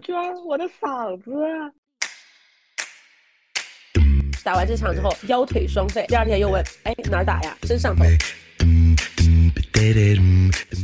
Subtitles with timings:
[0.00, 1.30] 居然我的嗓子。
[4.44, 7.56] 打完这场之后腰腿双废，第二天又问，哎哪儿打呀？
[7.64, 8.04] 身上头。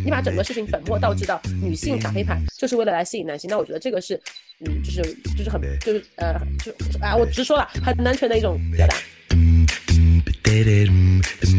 [0.04, 4.21] 你把整个事情本末倒置到女性打飞盘就是为了来吸引男性，那我觉得这个是，
[4.61, 5.03] 嗯，就是
[5.37, 8.96] 就是很就是呃就啊我直说了很男权的一种表达。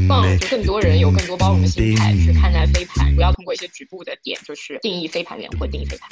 [0.08, 6.10] 放更多人有更多包容的心态去看待飞盘，不要通过一些局部的点就是定义飞盘员或定义飞盘。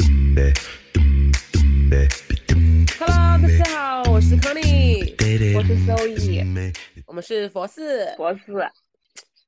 [1.93, 5.13] Hello，大家好，我是 Connie，
[5.55, 6.73] 我是 Zoe，
[7.05, 8.67] 我们是佛寺佛寺，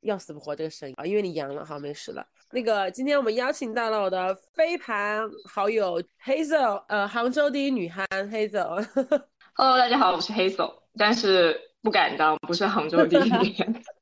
[0.01, 2.23] 要死不活这个声音啊，因为你阳了，好没事了。
[2.51, 8.85] 那个今天我们邀请到了我的飞盘好友 Hazel，呃，杭州第一女憨 Hazel。
[9.55, 13.55] Hello，大家好，我是 Hazel，但是不敢当，不是杭州第一女。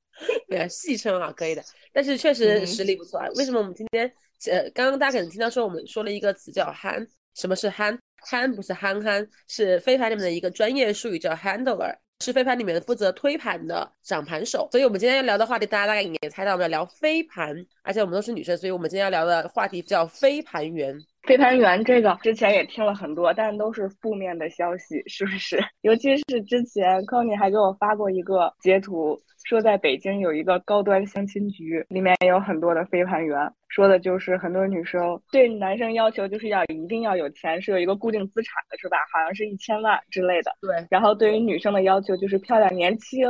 [0.49, 1.63] 对，戏称啊，可以的。
[1.93, 3.27] 但是确实实力不错啊。
[3.35, 4.05] 为什么我们今天
[4.51, 7.97] 呃，刚刚大家可能听到说我们说了一个词叫憨，什么是憨？
[8.25, 14.67] 憨不是憨憨，是飞盘里面的一个专业术语，叫 handler，是飞盘里面负责推盘的掌盘手。
[14.71, 20.97] 所以我们今天要聊的话题，大家大概也猜到，我们要聊飞盘，而且我们都是女生，所以我们今天要聊的话题叫飞盘员。
[21.23, 25.57] 飞盘员这个之前也听了很多，但都是负面的消息，是不是？
[25.81, 29.19] 尤其是之前康妮还给我发过一个截图。
[29.45, 38.95] 说在北京有一个高端相亲局，里面有很多的飞盘员，说的就是很多女生对男生要求就是要一定要有钱，是有一个固定资产的，是吧？
[39.11, 40.53] 好像是一千万之类的。
[40.61, 40.87] 对。
[40.89, 43.27] 然后对于女生的要求就是漂亮年轻，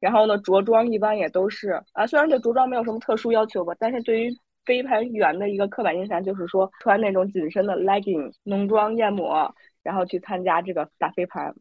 [0.00, 11.54] 然后呢着装一般也都是啊，虽然对着装没有什么特殊要求吧，但是对于飞盘员的一个刻板印象就是说穿那种紧身的 legging 浓妆艳抹，然后去参加这个打飞盘。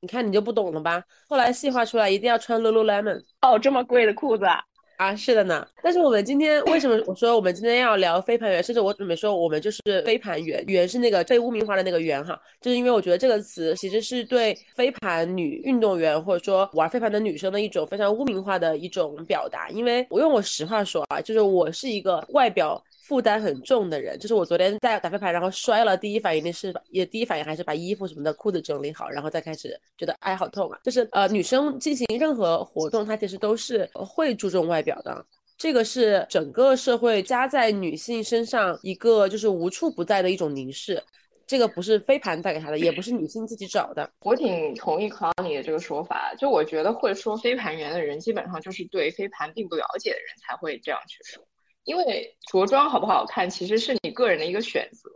[0.00, 1.02] 你看你就不懂了吧？
[1.28, 4.62] 后来细化出来，一定要穿 Lululemon 哦，这么贵的裤子啊！
[4.98, 5.64] 啊，是的呢。
[5.80, 19.68] 但是我们今天为什么我说我们今天要聊飞盘员，甚至我准备说我们就是飞盘员，员是那个被污名化的那个员哈，就是因为我觉得这个词其实是对飞盘女运动员或者说玩飞盘的女生的一种非常污名化的一种表达。
[19.70, 22.82] 因为我用我实话说啊，就是我是一个外表。
[23.08, 30.78] 负担很重的人，就是我昨天在打飞盘，然后摔了，第一反应是也第一反应还是把衣服什么的裤子整理好，然后再开始觉得哎好痛啊。
[30.84, 35.24] 就是呃女生进行任何活动，她其实都是会注重外表的，
[35.56, 41.02] 这个是整个社会加在女性身上一个就是无处不在的一种凝视，
[41.46, 44.10] 这个不是飞盘带给她的，也不是女性自己找的。
[44.20, 51.42] 我挺同意康妮的这个说法，就我觉得会说飞盘员的人，基本上就是对飞盘并不了解的人才会这样去说。
[51.88, 55.08] 因为着装好不好看，其实是你个人的一个选择，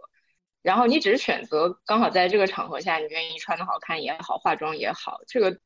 [0.62, 5.58] 然后你只是选择刚好在这个场合下，你愿意穿的好看也好，化妆也好，这个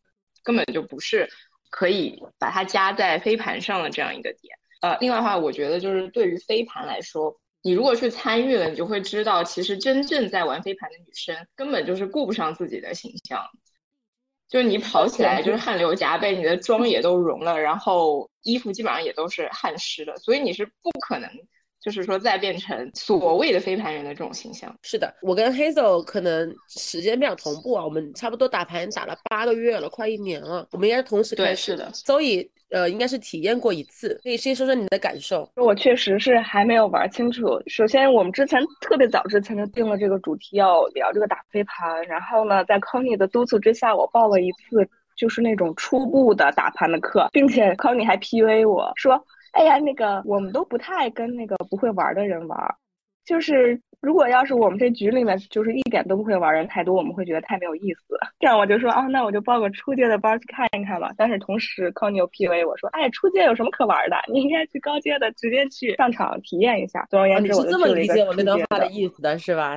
[0.43, 1.31] 根本就不是
[1.71, 4.59] 可以把它加在飞盘上的这样一个点。
[4.81, 13.49] 呃，另外的话，我觉得就是对于飞盘来说，你如果去参与了，你就会知道，其实真正在玩飞盘的女生根本就是顾不上自己的形象。
[14.49, 21.29] 就是你跑起来就是 汗流浃背，你的妆也都融了，然后衣服基本上也都是汗湿的，所以你是不可能，
[21.81, 24.75] 就是说再变成所谓的飞盘员的这种形象。
[24.83, 31.93] 是的，我跟 Hazel 可能时间比较同步啊，我们差不多打盘打了八个月了，快一年了，我们应该是同时开始的。
[31.93, 32.51] 所以。
[32.71, 35.49] 呃，应该是体验过一次，可以先说说你的感受。
[35.57, 37.61] 我确实是还没有玩清楚。
[37.67, 42.03] 首先，我们之前特别早之前就定了这个主题，要聊这个打飞盘。
[42.07, 52.59] 然后呢，在 Conny 的督促之下，我报了一次就是那种初步的打盘的课，并且 Conny 还 PUA 我说：“哎呀，那个我们都不太跟那个不会玩的人玩，
[53.27, 58.17] 就是。”如果要是我们这局里面就是一点都不会玩人太多，我们会觉得太没有意思。
[58.39, 61.11] 这样我就说啊，那我就报个初阶的班去看一看吧。
[61.17, 64.17] 但是同时，c o n y 又 P V 我说，哎，初阶有什么可玩的？
[64.33, 67.05] 你应该去高阶的，直接去上场体验一下。
[67.11, 69.77] 总而言之，你是这么理解我那段话的意思的是吧？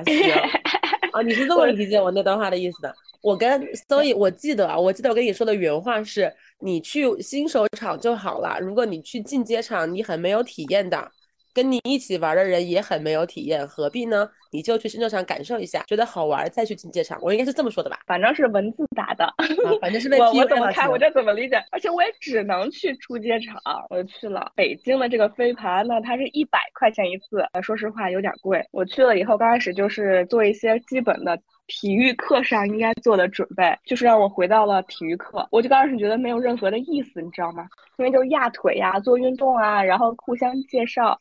[1.12, 2.94] 啊，你是这么理解我那段话的意思的。
[3.22, 8.58] 我跟所以，我记得啊，我记得我跟你说的原话是：你去新手场就好了。
[8.60, 11.10] 如果你去进阶场，你很没有体验的。
[11.52, 14.28] 跟你一起玩的人也很没有体验，何必呢？
[14.52, 17.18] 你就去新秀场感受一下，觉得好玩再去进阶场。
[17.22, 18.00] 我应该是这么说的吧？
[18.06, 19.32] 反正是文字打的，
[19.80, 21.62] 反正是被我我怎么看我这怎么理解？
[21.70, 23.56] 而且我也只能去出街场，
[23.90, 28.64] 我去了北京的这个飞盘呢，它是一百块钱一次，说实话有点贵。
[28.72, 31.38] 我去了以后，刚开始就是做一些基本的
[31.68, 37.68] 体育课上应该做的准备，就是让我回到了体育课，我就刚开始觉得没有任何的意思，你知道吗？
[37.98, 41.20] 因为就是压腿呀，做运动啊，然后互相介绍。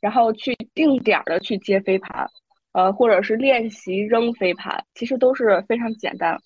[0.00, 2.28] 然后去定点的去接飞盘，
[2.72, 6.38] 呃，或者是练习扔飞盘，其实都是非常简单。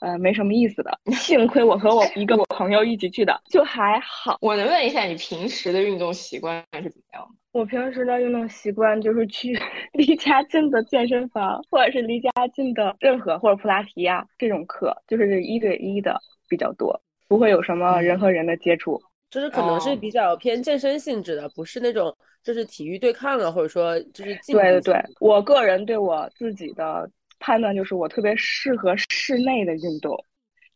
[0.00, 0.98] 呃，没什么意思的。
[1.12, 4.38] 幸亏我和我一个朋友一起去的，就还好。
[4.40, 7.36] 我能问一下你平时的运动习惯是怎么样的？
[7.52, 9.52] 我平时的运动习惯就是去
[9.92, 16.98] 离家近的健身房，或者是离家近的任何或者普拉提呀这种课，就是一对一的比较多，
[17.28, 19.02] 不会有什么人和人的接触。
[19.30, 30.24] 就是可能是比较偏健身性质的，不是那种就是体育对抗啊，或者说就是对对对，我个人对我自己的判断就是我特别适合室内的运动，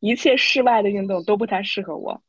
[0.01, 2.23] 一切室外的运动都不太适合我。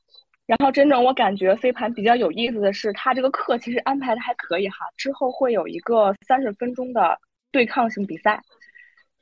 [0.48, 7.18] 然后真正我感觉飞盘比较有意思的是，它这个课其实安排的还可以哈，之后会有一个三十分钟的
[7.52, 8.42] 对抗性比赛，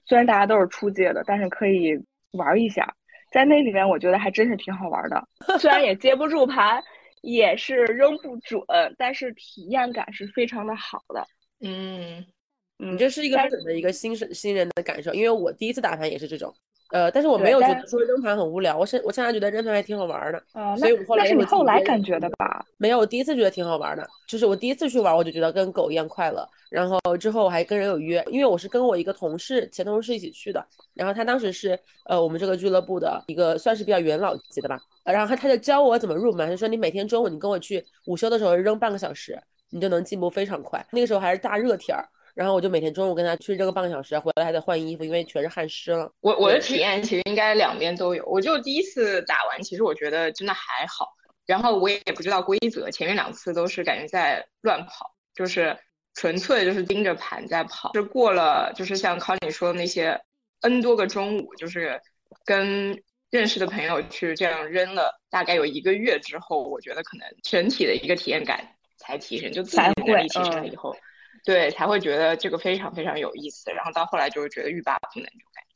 [0.06, 1.98] 虽然大家都是初阶的，但是可以
[2.32, 2.94] 玩一下。
[3.32, 5.28] 在那里面，我觉得还真是挺好玩的。
[5.58, 6.84] 虽然也接不住盘，
[7.24, 8.62] 也是扔不准，
[8.98, 11.25] 但是体验感是非常的好的。
[11.62, 12.25] 嗯，
[12.78, 16.54] 你这是一个标准的一个新生新人的感受，因为我第一次打盘也是这种。
[16.94, 20.44] 呃，但是我没有觉得说扔盘很无聊，我现我现在觉得扔盘还挺好玩的。
[20.54, 22.63] 啊，所以我后来是你后来感觉的吧？
[22.78, 26.48] 没有，我第一次觉得挺好玩的，就是我第一次去玩，我就觉得跟狗一样快乐。
[26.69, 30.63] 然后之后我还跟人有约，因为我是跟我一个同事前同事一起去的，
[30.94, 39.42] 然后他当时是呃我们这个俱乐部的一个算是比较元老级的吧，然后他他就教我怎么入门，他说你每天中午你跟我去午休的时候扔半个小时，
[39.72, 40.86] 你就能进步非常快。
[40.92, 42.07] 那个时候还是大热天儿。
[42.34, 46.12] 然后我就每天中午跟他去扔个半个小时，回来还得换衣服，因为全是汗湿了。
[46.20, 48.26] 我我的体验其实应该两边都有。
[48.26, 51.14] 我就第一次打完，其实我觉得真的还好。
[51.46, 55.78] 然后我也不知道规则，前面两次都是感觉在乱跑，就是
[56.16, 57.92] 纯粹就是盯着盘在跑。
[57.94, 60.20] 就过了，就是像康你说的那些
[60.62, 62.02] N 多个中午，就是
[62.46, 70.96] 跟认识的朋友去这样扔了，大概有一个月之后，我觉得可能整体的一个体验感才提升，就自己能力提升了以后。
[71.44, 75.74] 对，才会觉得这个非常非常有意思，然后到后来就是觉得欲罢不能，这种感觉。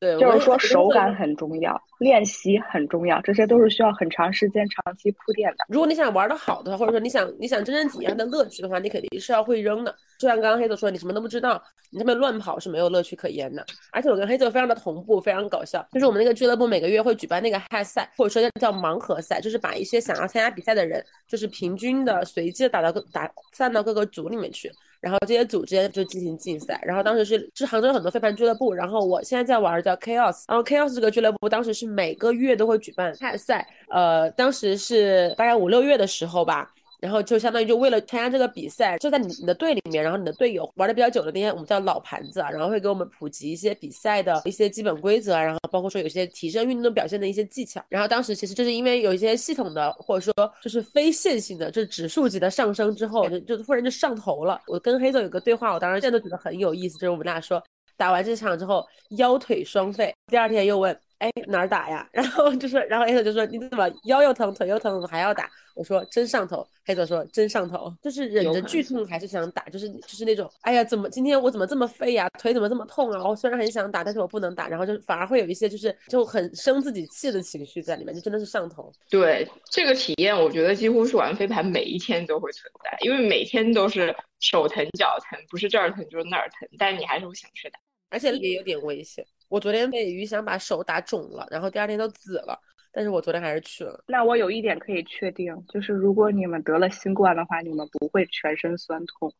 [0.00, 5.64] 对，就是说手感很重要，练习很重要，这些都是需要很长时间、长期铺垫的。
[5.68, 9.92] 如果你想玩的好的话，或者说你想你想真正体验的乐趣的话，你肯定是要会扔的。
[10.20, 11.60] 就像刚刚黑子说，你什么都不知道，
[11.90, 13.66] 你这么乱跑是没有乐趣可言的。
[13.90, 15.84] 而且我跟黑子非常的同步，非常搞笑。
[15.92, 24.70] 就是我们那个俱乐部每个月会举办那个嗨赛，或者说叫盲盒赛，就是把一些想要参加比赛的人，就是平均的随机的打到各打散到各个组里面去。
[25.00, 36.72] 然后这些组之间就进行竞赛，然后当时是是杭州很多飞盘俱乐部，然后我现在在玩叫 Chaos，然后 Chaos 这个俱乐部当时是每个月都会举办赛，呃，当时是大概五六月的时候吧。
[37.00, 47.80] 然后就相当于就为了参加这个比赛，就在你你的队里面，然后你的队友玩的比较久的那些我们叫老盘子啊，然后会给我们普及一些比赛的一些基本规则，然后包括说有些提升运动表现的一些技巧。
[47.88, 54.60] 然后当时其实就是因为有一些系统的或者说就是非线性的，就是指数级的上升之后，就就突然就上头了。
[54.66, 57.62] 我跟黑总有个对话，我当时现在都觉得很有意思，就是我们俩说
[57.96, 60.98] 打完这场之后腰腿双废，第二天又问。
[61.18, 62.08] 哎，哪儿打呀？
[62.12, 72.28] 然后就说，然后黑泽就说：“你怎么腰又疼，腿又疼，怎么还要打？”我说：“真上头。”黑泽说：“真上头，就是忍着剧痛还是想打，就是就是那种，哎呀，怎么今天我怎么这么废呀？
[72.38, 73.22] 腿怎么这么痛啊？
[73.28, 78.92] 我虽然很想打，但是我不能打，然后就反而会有一些就是就很生自己气的情绪在里面，就真的是上头。
[79.10, 89.26] 对这个体验，我觉得几乎是玩飞盘每一天都会存在，因为每天都是手疼脚疼，不是这儿疼就是那儿疼，但你还是会想去打，而且也有点危险。
[89.48, 92.58] 我昨天被鱼翔把手打肿了，然后第二天都紫了，
[92.92, 94.04] 但是我昨天还是去了。
[94.06, 99.32] 那我有一点可以确定，就是如果你们得了新冠的话，你们不会全身酸痛，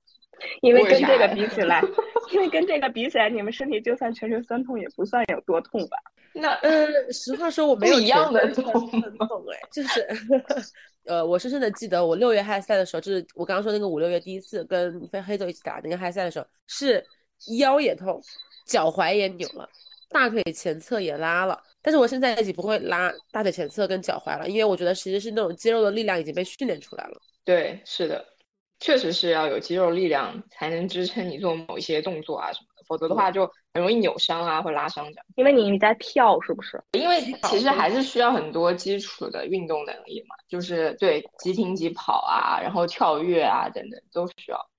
[0.62, 1.82] 因为跟这个比起来，
[2.32, 5.96] 因为跟这个比起来，你们身体就算全身酸痛，也不算有多痛吧？
[6.34, 10.06] 那呃，实话说我没有一样的痛，痛哎，就是，
[11.04, 17.04] 呃，我深深的记得我六月嗨赛的时候，就是我刚刚说那个五六月第一次跟飞黑豆一起打那个嗨赛的时候，是
[17.58, 18.22] 腰也痛，
[18.66, 19.68] 脚踝也扭了。
[20.08, 27.20] 大腿前侧也拉了，但是我现在已经不会拉大腿前侧跟脚踝了，因为我觉得其实是那种肌肉的力量已经被训练出来了。
[27.44, 28.24] 对，是的，
[28.80, 35.26] 确实是要有肌肉力量才能支撑你做某一些动作啊什么的，否则的话就很容易扭伤啊或拉伤这样。
[35.36, 36.82] 因为你在跳是不是？
[36.92, 44.70] 因为其实还是需要很多基础的运动能力嘛，就是对急停急跑啊，然后跳跃啊等等都需要。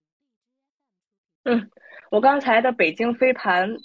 [1.43, 1.69] 嗯，
[2.09, 3.77] 我刚才的北京飞盘。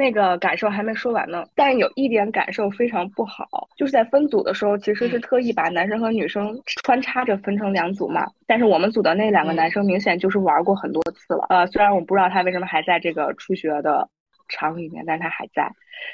[0.00, 8.26] 那个感受还没说完呢，但有一点感受非常不好，就是在分组的时候，其实是特意把男生和女生穿插着分成两组嘛。
[8.46, 14.08] 但是我们组的那两个男生明显就是玩过很多次了，呃，虽然我不知道他为什么还在这个初学的
[14.48, 15.70] 场里面，但是他还在，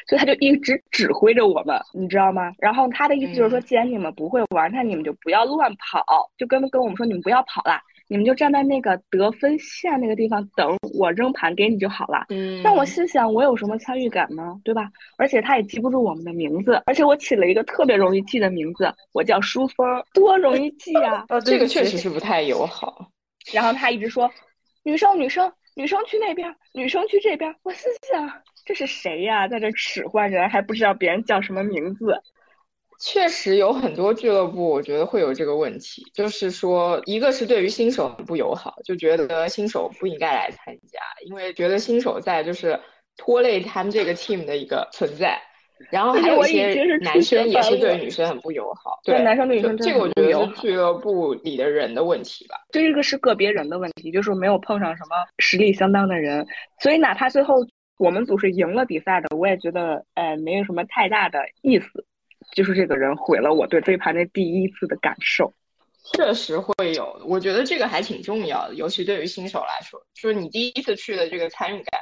[0.09, 2.53] 所以他就一直指挥着我们，你知道吗？
[2.59, 6.05] 然后他的意思就是说，既然你们不会玩，那你们就不要乱跑，
[6.37, 7.81] 就跟跟我们说你们不要跑了。
[8.09, 12.25] 你们就站在那个得分线那个地方等我扔盘给你就好了。
[12.29, 14.61] 嗯，但我心想，我有什么参与感呢？
[14.65, 14.91] 对吧？
[15.19, 21.25] 而且他也记不住我们的名字，而且我起了一个特别容易记的名字，我叫舒峰，多容易记啊！
[21.31, 23.09] 哦，这个确实是不太友好。
[23.53, 24.31] 然后他一直说，
[24.83, 27.55] 女生，女生，女生去那边，女生去这边。
[27.63, 28.31] 我心想，
[28.65, 32.21] 这是谁呀，在这使唤人，还不知道别人叫什么名字。
[32.99, 42.81] 确实有很多俱乐部，我觉得会有这个问题，就是说，一个是对于新手很不友好，就觉得新手不应该来参加，因为觉得新手在就是
[43.17, 45.41] 拖累他们这个 team 的一个存在。
[45.91, 46.73] 然后还有一些
[47.03, 52.57] 男生也是对女生很不友好，对男生对女生这个我觉得是俱乐部里的人的问题吧。
[52.71, 56.47] 这个是个别人的问题，就是没有碰上什么实力相当的人，
[56.81, 57.57] 所以哪怕最后
[57.99, 62.07] 我们组是赢了比赛的，我也觉得呃没有什么太大的意思。
[62.57, 65.53] 就是这个人毁了我对飞盘的第一次的感受，
[66.15, 72.01] 确实会有，我觉得这个还挺重要的，尤其对于新手来说，就是你第一次去的这个参与感。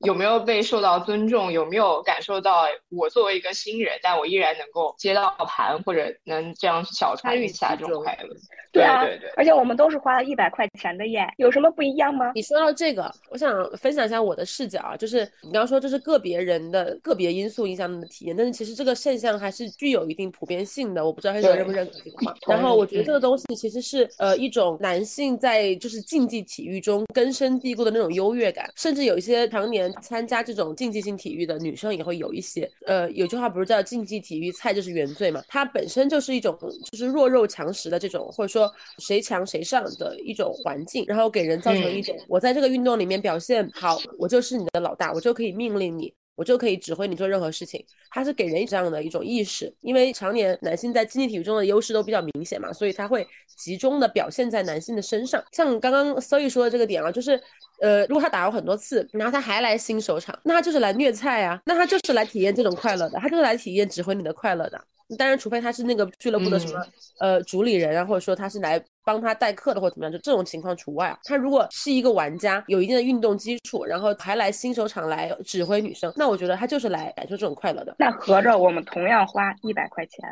[0.00, 1.50] 有没有被受到尊重？
[1.50, 8.28] 有没有感受到我作为一个新人，但我依然能够接到盘，或者能这样小参与一下这种快乐？
[8.72, 9.30] 对啊，对对。
[9.36, 12.32] 而且我们都是花了一百块钱的耶，有什么不一样吗？
[12.34, 21.02] 你说到这个，我想分享一下我的视角啊，就是你刚刚说这是个别人的个别因素影响你的体验，但是其实这个现象还是具有一定普遍性的。
[21.02, 22.34] 我不知道黑人认不认可这个 话。
[22.46, 30.74] 然后我觉得这个东西其实是呃一种男性在就是竞技体育中根深蒂固的那种优越感，甚至有一些常年参加这种。
[30.76, 35.42] 竞技性体育的女生也会有一些，呃，有句话不是叫“竞技体育菜就是原罪”嘛？
[35.48, 36.56] 它本身就是一种
[36.90, 46.12] 就是弱肉强食的这种，或者说谁强谁上的一种环境，然后给人造成一种我在这个运动里面表现好，我就是你的老大，我就可以命令你。
[46.36, 53.26] 我就可以指挥你做任何事情，它是给人这样的一种意识，因为常年男性在竞技体育中的优势都比较明显嘛，所以他会
[53.56, 55.42] 集中的表现在男性的身上。
[55.52, 57.42] 像刚刚 o y 说的这个点啊，就是，
[57.80, 64.82] 呃，如果他打过很多次，然后他还来新手场，那他就是来虐菜啊，那他就是来体验这种快乐的，他就是来体验指挥你的快乐的。
[65.16, 66.84] 当然，除非他是那个俱乐部的什么
[67.20, 71.16] 呃主理人啊，或者说他是来帮他代课的，或者怎么样，就这种情况除外啊。
[71.22, 77.94] 他如果是一个玩家，有一定的运动基础，然后还来新手场来指挥女生，那我觉得他就是来感受这种快乐的。
[78.00, 80.28] 那合着我们同样花一百块钱，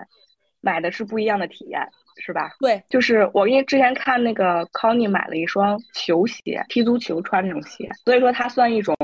[0.64, 1.80] 买的是不一样的体验，
[2.24, 2.50] 是吧？
[2.58, 8.96] 对，就是我因为之前看那个 Conny 买了一双球鞋，踢足球穿那种鞋，所以说它算一种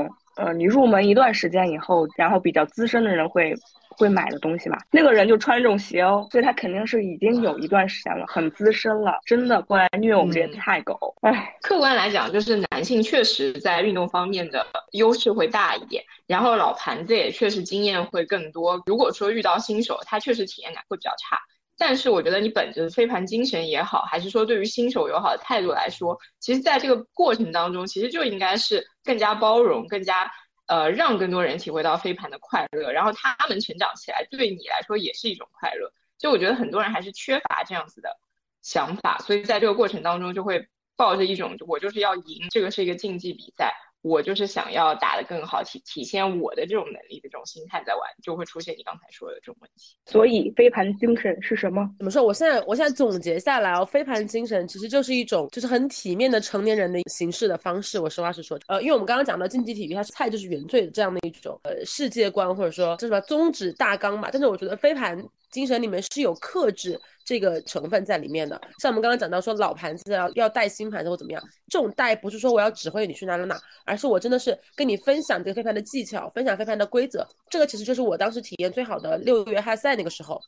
[0.43, 3.53] 呃，你入门一段时间以后，然后比较资深的人会。
[3.97, 4.77] 会买的东西嘛？
[4.89, 9.19] 那个人就穿这种鞋哦，所以他肯定是已经有一段时间了，很资深了。
[9.25, 18.81] 真的过来虐我们这些菜狗，哎，客观来讲，就是男性确实在运动方面的优势会大一点，然后老盘子也确实经验会更多。
[18.85, 21.37] 如果说遇到新手，他确实体验感会比较差。
[21.81, 30.31] 但是我觉得你本着飞盘精神也好，还是说对于新手友好的态度来说，其实在这个过程当中，其实就应该是更加包容，更加。
[30.67, 35.91] 呃，让更多人体会到飞盘的快乐，然后他们成长起来，对你来说也是一种快乐。
[36.17, 38.17] 就我觉得很多人还是缺乏这样子的
[38.61, 43.75] 想法，所以在这个过程当中就会抱着一种我就是要赢，这个是一个竞技比赛。
[44.01, 49.95] 我就是想要打得更好，体体现我的这种能力的这种心态在玩，就会出现你刚才说的这种问题。
[50.05, 51.87] 所以飞盘精神是什么？
[51.99, 52.23] 怎么说？
[52.23, 57.99] 我现在我现在总结下来哦，飞盘精神其实就是一种就是很体面的成年人的形式的方式。
[57.99, 64.29] 我实话实说，呃，因为我们刚刚讲到竞技体育，它是菜就是原罪的这样的一种呃世界观或者说这什么宗旨大纲嘛。
[64.31, 66.99] 但是我觉得飞盘精神里面是有克制。
[67.23, 80.41] 这个成分在里面的，像我们刚刚讲到说老盘子要要带新盘子或怎么样，这种带不是说我要指挥你去哪哪哪，而是我真的是跟你分享这个飞盘的技巧，分享飞盘的规则，这个其实就是我当时体验最好的六月嗨赛那个时候。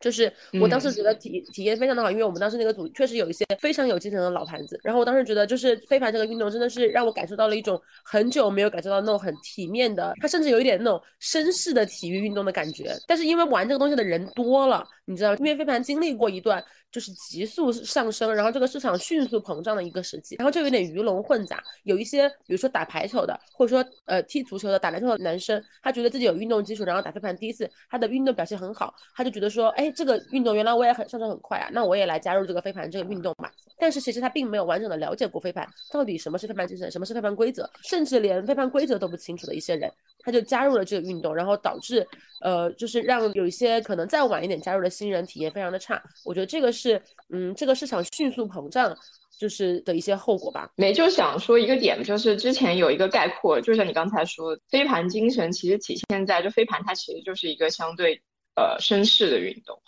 [0.00, 4.78] 就是我当时觉得体体验非常的好，因为我们当时那个组确实有一些非常有精神的老盘子。
[4.82, 12.94] 然后我当时觉得，就是飞盘这个运动真的是让我感受到了一种很久没有感受到那种很体面的，它甚至有一点那种绅士的体育运动的感觉。
[13.06, 21.62] 但是因为玩这个东西的人多了，你知道，因为飞盘经历过一段就是急速上升，然后这个市场迅速膨胀的一个时期，然后就有点鱼龙混杂。
[21.84, 29.83] 有一些比如说打排球的，或者说呃踢足球的、打篮球的男生，他觉得自己有运动基础，然后打飞盘第一次他的运动表现很好，他就觉得说，哎。
[29.90, 33.50] 这个运动原来我也很上手很快啊，那我也来加入这个飞盘这个运动吧。
[33.76, 42.06] 但是其实他并没有完整的了解过飞盘到底什么是飞盘精神，什么是飞盘规则，甚至连飞盘规则都不清楚的一些人，他就加入了这个运动，然后导致
[42.40, 46.00] 呃，就是让有一些可能再晚一点加入的新人体验非常的差。
[46.24, 48.96] 我觉得这个是嗯，这个市场迅速膨胀
[49.40, 50.70] 就是的一些后果吧。
[50.76, 58.22] 没就想说一个点，就是之前有一个概括，就像你刚才说，飞盘精神其实体现在就飞盘它其实就是一个相对。
[58.54, 59.82] 呃，绅士的运动，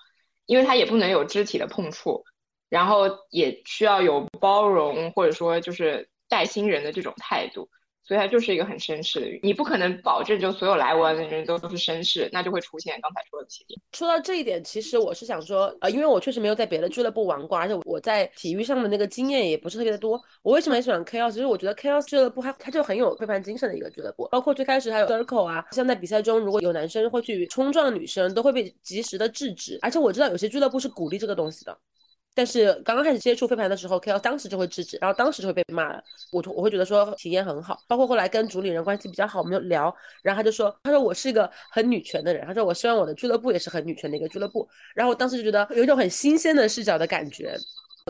[0.46, 2.24] 因为它也不能有肢体的碰触，
[2.68, 7.68] 然后也需要有包容或者说就是带新人的这种态度。
[8.06, 13.82] 所以它就是一个很绅士的，你不可能保证就所有来玩的人都都是绅士，那就会出现刚才说的情况。
[13.92, 20.20] 说到这一点，其实我是想说，呃，因为我确实没有在别的俱乐部玩过，而且我在体育上的那个经验也不是特别的多。
[20.42, 21.32] 我为什么很喜欢 Chaos？
[21.32, 29.78] 其实我觉得 Chaos 俱乐部它它就很有背叛精神的一个俱乐部，包括最开始还有 Circle 啊，像在比赛中如果有男生会去冲撞女生，都会被及时的制止。
[29.82, 31.76] 而且我知道有些俱乐部是鼓励这个东西的。
[32.36, 34.18] 但是刚刚开始接触飞盘的时候，K.O.
[34.18, 36.04] 当时就会制止，然后当时就会被骂了。
[36.30, 44.68] 我我会觉得说体验很好，包括后来跟主理人关系比较好，我们就聊，然后他就说，他说我是一个很女权的人，他说我希望我的俱乐部也是很女权的一个俱乐部。
[44.94, 47.56] 然后我当时就觉得有一种很新鲜的视角的感觉。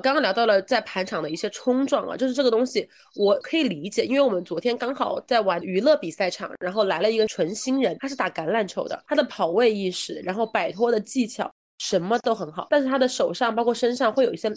[0.02, 11.50] 刚刚聊到了在盘场的一些冲撞啊，就是这个东西我可以理解，因为我们昨天刚好在玩娱乐比赛场，然后来了一个纯新人，他是打橄榄球的，他的跑位意识，然后摆脱的技巧。
[11.78, 14.50] 什么都很好，但是他的手上包括身上会有一些。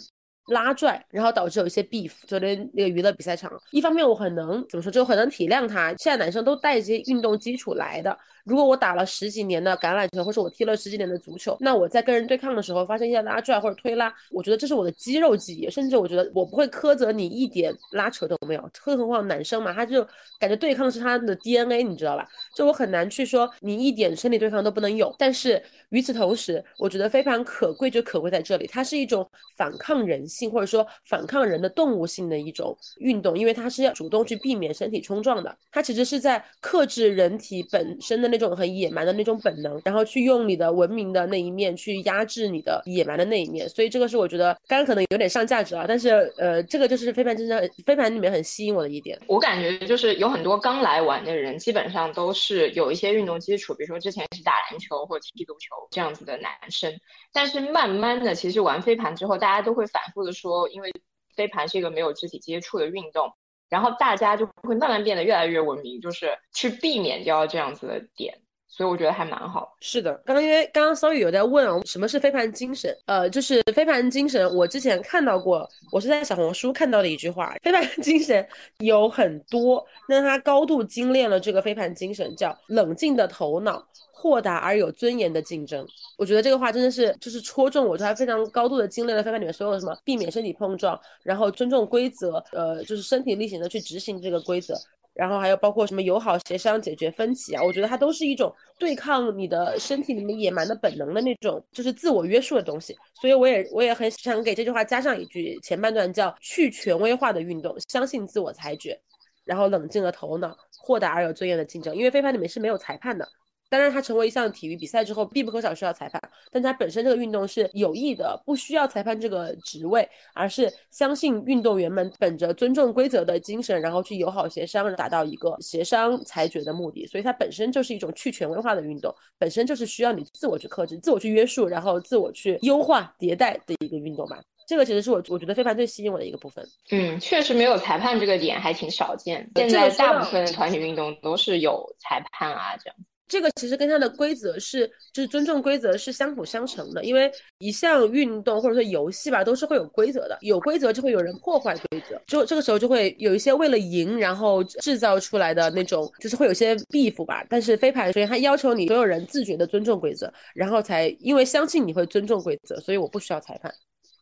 [0.46, 2.10] 拉拽，然后导致有一些 beef。
[2.26, 5.94] 昨天那个娱乐比赛场，一方面我很能怎么说，就很能体谅他。
[5.96, 8.18] 现在男生都带一些运动基础来的。
[8.50, 18.70] 如果我打了十几年的橄榄球，或者我踢了十几年的足球，那我在跟人对抗的时候发生一些拉拽或者推拉，我觉得这是我的肌肉记忆，甚至我觉得我不会苛责你一点拉扯都没有。
[18.84, 20.04] 更何况男生嘛，他就
[20.40, 22.26] 感觉对抗是他的 DNA，你知道吧？
[22.56, 25.14] 就我很难去说你一点身体对抗都不能有。
[25.16, 29.24] 但是与此同时，我觉得飞盘可贵就可贵在这里，它是一种
[29.56, 38.39] 反抗人性或者说反抗人的动物性的一种运动，因为它是要主动去避免身体冲撞的，它其实是在克制人体本身的那。
[38.40, 49.16] 种很野蛮的那种本能，然后去用你的文明的那一面去压制你的野蛮的那一面，所以这个是我觉得刚刚可能有点上价值啊，但是呃，这个就是飞盘真正飞盘里面很吸引我的一点。
[49.26, 56.92] 我感觉就是有很多刚来玩的人，基本上都是有一些运动基础，比如说之前是打篮球或踢足球这样子的男生，
[57.32, 60.90] 但是慢慢的其实玩飞盘之后，大家都会反复的说，因为
[61.36, 63.30] 飞盘是一个没有肢体接触的运动。
[63.70, 68.36] 然后大家就会慢慢变得越来越文明，就是去避免掉这样子的点，
[68.68, 69.74] 所以我觉得还蛮好。
[69.80, 72.94] 是的，刚刚因为刚刚桑宇有在问啊，什么是飞盘精神？
[73.06, 78.46] 呃，就是飞盘精神，我之前看到过，我是在小红书看到的一句话，飞盘精神
[78.78, 83.86] 有很多，那他高度精炼了这个飞盘精神，叫冷静的头脑。
[84.20, 85.86] 豁达而有尊严的竞争，
[86.18, 94.74] 我觉得这个话真的是就是戳中我，他非常高度的精炼了飞盘里面所有什么避免身体碰撞，然后尊重规则，呃，就是身体力行的去执行这个规则，
[95.14, 102.94] 然后还有包括什么友好协商解决分歧啊，我觉得它都是一种对抗你的身体里面野蛮的本能的那种，就是自我约束的东西。
[103.22, 109.00] 所以我也我也很想给这句话加上一句前半段叫去权威化的运动，相信自我裁决，
[109.44, 113.26] 然后冷静的头脑，豁达而有尊严的竞争，因为飞盘里面是没有裁判的。
[113.70, 116.20] 当然，它成为一项体育比赛之后，必不可少需要裁判。
[116.50, 127.06] 但它本身这个运动是有益的，不需要裁判这个职位，而是相信运动员们本着尊重规则的精神，然后去友好协商，达到一个协商裁决的目的。
[127.06, 134.42] 所以它本身就是一种去权威化的运动，本身就是需要你自我去克制、自我去约束，然后自我去优化迭代的一个运动吧。
[134.66, 136.64] 这个其实是我我觉得非凡最吸引我的一个部分。
[136.90, 139.48] 嗯，确实没有裁判这个点还挺少见。
[139.54, 142.96] 现在大部分的团体运动都是有裁判啊，这样。
[143.30, 147.04] 这个其实跟它的规则是，就是尊重规则是相辅相成的。
[147.04, 157.46] 因为一项运动或者说游戏吧，都是会有规则的，有规则就会有人破坏规则，就这个时候就会有一些为了赢然后制造出来的那种，就是会有些 beef 吧。
[157.48, 163.72] 但是飞盘首先它要求你所有人自觉的尊重规则，然后才因为相信你会尊重规则，所以我不需要裁判。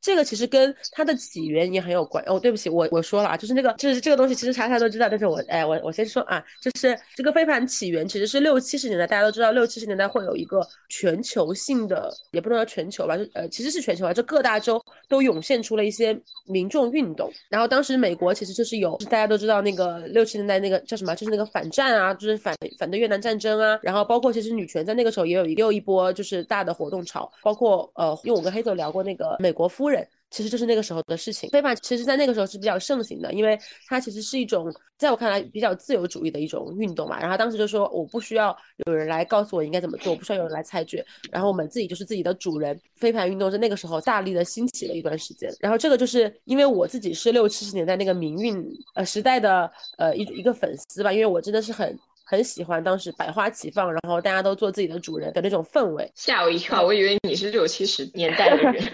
[0.08, 2.40] 这个其实跟它的起源也很有关哦。
[2.40, 5.06] 对不起，我我说了啊，就是那个，就是这个东西，其实查查都知道。
[5.06, 17.30] 但是我哎，我我先说啊，就是这个飞盘起源其实是六七十年代，大家都知道六七十年代会有一个全球性的，也不能说全球吧，就呃其实是全球啊，就各大洲都涌现出了一些民众运动。
[17.50, 23.78] 然后当时美国其实就是有，大家都知道那个六七年代那个叫什么，就是那个反战啊，就是反反对越南战争啊。
[23.82, 29.97] 然后包括其实女权在那个时候也有也有一波就是大的活动潮，包括呃，因为我跟黑总聊过那个美国夫人。
[30.30, 31.48] 其实就是那个时候的事情。
[31.50, 37.18] 飞盘其实，在那个时候是比较盛行的，因为它其实是一种，在我看来比较自由主义的一种运动嘛。
[37.18, 42.78] 然后当时就说，我不需要有人来告诉我应该怎么做，我不需要有人来裁决，然后我们自己就是自己的主人。
[42.96, 45.50] 飞盘运动在那个时候大力的兴起了一段时间。
[45.60, 48.64] 然后这个就是因为我自己是六七十年代那个民运
[48.94, 56.10] 呃时代的呃一一个粉丝吧，因为我真的是很很喜欢当时百花齐放，然后大家都做自己的主人的那种氛围。
[56.14, 58.84] 吓我一跳，我以为你是六七十年代的人。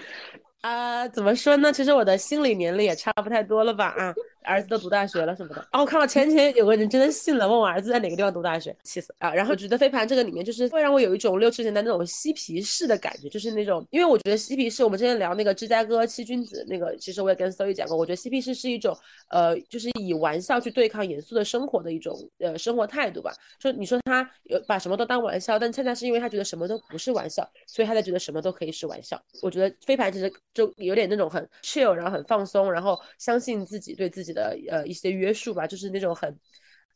[0.65, 1.71] 啊，怎么说呢？
[1.71, 3.85] 其实我的心理年龄也差不太多了吧？
[3.89, 4.11] 啊，
[4.45, 5.61] 儿子都读大学了什么的。
[5.71, 9.33] 哦，我看到前几天有个人真的信了，问我儿子在哪个地方读大学，气死啊！
[9.33, 18.95] 然后觉得飞盘这个里面就是会让我有一种六七十年代那种嬉皮士的感觉，就是那种，因为我觉得嬉皮士，我们之前聊那个芝加哥七君子那个，其实我也跟 s o y 讲过，我觉得嬉皮士是一种
[19.29, 23.33] 呃，就是以玩笑去对抗严肃的生活的一种呃生活态度吧。
[23.59, 29.21] 说你说他有把什么都当玩笑，但恰恰是因为他觉得什么都不是玩笑，所以他才觉得什么都可以是玩笑。
[29.41, 36.37] 我觉得飞盘其实就有点那种很 chill，然后很放松，然后相信自己对自己的呃一些约束吧，就是那种很，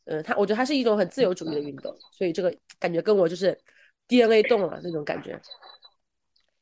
[0.04, 3.58] 呃，他我觉得它是一种很自由主义的运动，所以这个感觉跟我就是
[4.06, 5.40] DNA 动了那种感觉。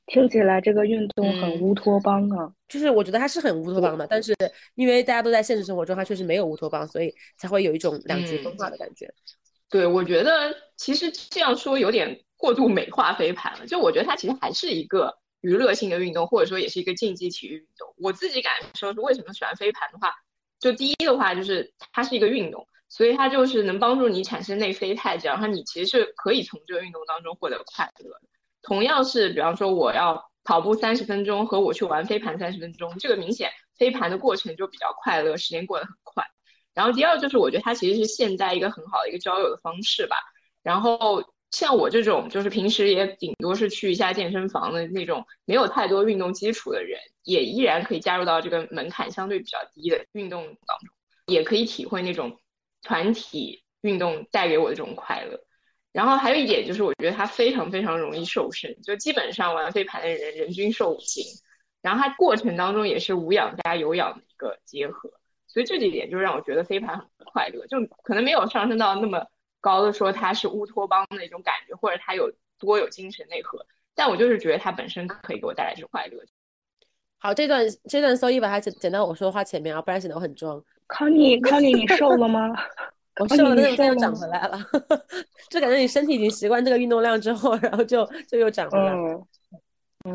[0.06, 4.34] 听起来这个运动很乌托邦啊，就是我觉得它是很乌托邦的，但是
[4.74, 9.12] 因为大家都在现实生活中，它确实没有乌托邦，所以才会有一种两极分化的感觉。
[9.68, 17.92] 对，我觉得其实这样说有点过度美化飞盘了，就我觉得它其实还是一个娱乐性的运动，或者说也是一个竞技体育运动。
[17.98, 20.10] 我自己感受是为什么喜欢飞盘的话，
[20.60, 28.20] 就第一的话就是它是一个运动，所以它就是能帮助你产生内啡肽，然后你其实是可以从这个运动当中获得快乐。
[28.62, 36.24] 同样是，比方说我要跑步三十分钟和我去玩飞盘三十分钟，这个明显飞盘的过程就比较快乐，时间过得很快。
[36.74, 40.16] 然后第二就是我觉得它其实是现在一个很好的一个交友的方式吧。
[40.62, 50.88] 然后像我这种就是平时也顶多是去一下健身房的那种没有太多运动基础的人，也依然可以加入到这个门槛相对比较低的运动当中，
[51.26, 52.38] 也可以体会那种
[52.82, 55.40] 团体运动带给我的这种快乐。
[55.90, 61.24] 然后还有一点就是，我觉得它非常非常容易瘦身，就基本上玩飞盘的人人均瘦五斤。
[61.80, 65.10] 然后它过程当中也是无氧加有氧的一个结合，
[65.46, 69.26] 所以这几点就让我觉得飞盘很快乐，就可能没有上升到那么
[69.60, 73.64] 高的说他是乌托邦的那种感觉，或者他有多有精神内核。
[73.94, 76.22] 但我就是觉得它本身可以给我带来这种快乐。
[77.18, 80.62] 好，这段这段搜一把它剪剪到我说话前面啊，不然显得我很装。
[80.86, 82.48] 康妮，康妮，你瘦了吗？
[83.18, 84.56] 我瘦了，但是又长回来了，
[85.50, 89.26] 就感觉你身体已经习惯这个运动量之后，然后就就又长回来了。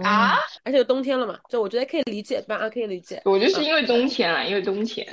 [0.02, 0.38] 啊！
[0.64, 3.22] 而且冬天了嘛，就我觉得可以理解吧，啊可以理解。
[3.26, 5.06] 我觉得是因为冬天啊，因为冬天。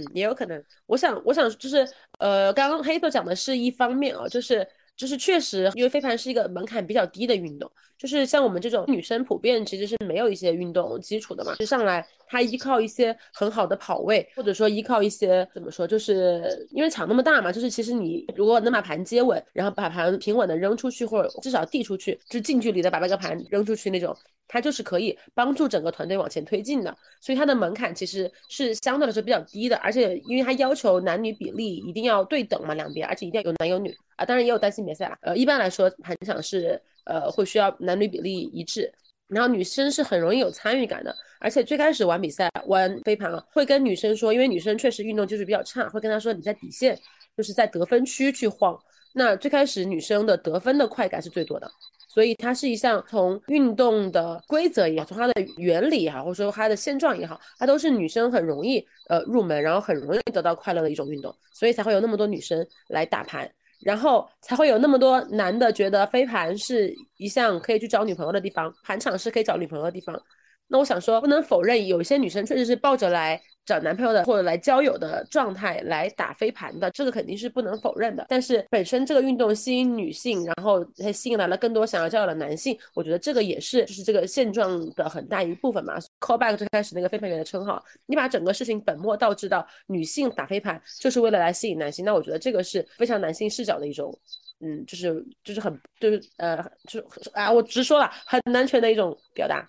[0.00, 0.62] 嗯，也有可能。
[0.86, 1.86] 我想，我想就是，
[2.18, 4.66] 呃，刚刚黑豆讲的是一方面啊，就是。
[5.02, 24.16] 就是确实，因为飞盘是一个门槛比较低的运动，就是像我们这种女生普遍其实是没有一些运动基础的嘛，就上来她依靠一些很好的跑位，或者说依靠一些怎么说，就是因为场那么大嘛，就是其实你如果能把盘接稳，然后把盘平稳的扔出去，或者至少递出去，就近距离的把那个盘扔出去那种。
[24.48, 35.18] 它就是可以帮助整个团队往前推进的，所以它的门槛其实是相对来说比较低的，而且因为它要求男女比例一定要对等嘛，两边，而且一定要有男有女当然也有单性别赛啦。
[35.22, 38.92] 呃，一般来说盘场是呃会需要男女比例一致，
[39.28, 46.98] 然后女生是很容易有参与感的，而且最开始玩比赛玩飞盘啊，会跟女生说，因为女生确实运动技术比较差，会跟她说你在底线，
[47.36, 48.78] 就是在得分区去晃，
[49.14, 51.70] 那最开始女生的得分的快感是最多的。
[52.08, 63.50] 所以它是一项从运动的规则也好，从它的原理也好，或者说它的现状也好，它都是女生很容易呃入门，然后很容易得到快乐的一种运动，所以才会有那么多女生来打盘，
[63.82, 70.20] 然后才会有那么多男的觉得飞盘是一项可以去找女朋友的地方，盘场是可以找女朋友的地方。
[70.68, 73.40] 那我想说，不能否认有些女生确实是抱着来。
[73.64, 78.26] 找男朋友的或者来交友的状态来打飞盘的，这个肯定是不能否认的。
[78.28, 85.94] 但是本身这个运动吸引女性，然后还吸引来了更多想要交友的男性，我觉得这个也是就是这个现状的很大一部分嘛。
[86.20, 94.12] Call back 最开始那个飞盘员的称号，你把整个事情本末倒置到女性打飞盘就是为了来吸引男性，那我觉得这个是非常男性视角的一种，
[94.60, 96.56] 嗯，就是就是很就是呃
[96.88, 99.66] 就是啊，我直说了很男权的一种表达。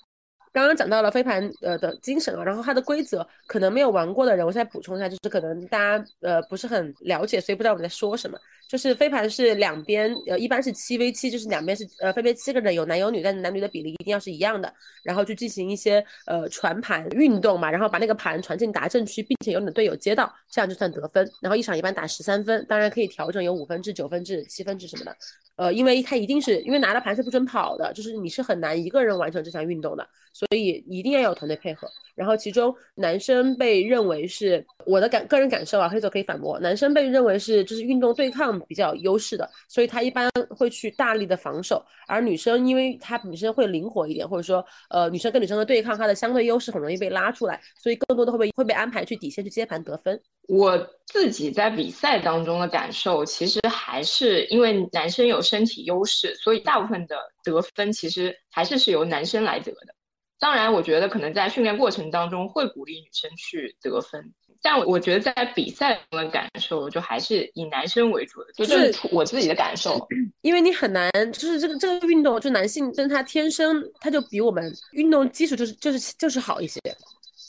[0.54, 8.38] 刚刚讲到了飞盘呃的精神啊，然后它的规则可能没有玩过的人，我再补充一下，就是可能大家呃不是很了解，所以不知道我们在说什么。
[8.74, 21.30] 就是飞盘是两边呃一般是七 v 七，就是两边是呃分别七个人，有男有女，但是男女的比例一定要是一样的，然后去进行一些呃传盘运动嘛，然后把那个盘传进达阵区，并且有你的队友接到，这样就算得分。
[21.40, 25.16] 然后一场一般打十三分，当然可以调整有五分制、九分制、七分制什么的。
[25.56, 31.88] 呃，因为它一定是因为拿了盘是不准跑的，就是你是很难一个人完成这项运动的，所以一定要有团队配合。
[32.16, 36.60] 然后其中男生被认为是我的感个人感受啊，黑走可以反驳。
[36.60, 41.86] 男生被认为是就是运动对抗比较优势的，所以他一般会去大力的防守。
[42.08, 50.22] 而女生因为她本身会灵活一点，或者说呃女生跟女生的对抗，她的相对优势很容易被拉出来，所以更多的会被会被安排去底线去接盘得分。
[50.50, 59.96] 我自己在比赛当中的感受，其实还是因为男生有身体优势，所以大部分的得分其实还是是由男生来得的。
[60.40, 70.08] 当然，我觉得可能在训练过程当中会鼓励女生去得分，但我觉得在比赛中的感受，就还是以男生为主的，就是我自己的感受。
[70.42, 76.80] 因为你很难，就是这个这个运动，就男性，跟他天生他就比我们运动基础就是就是就是好一些，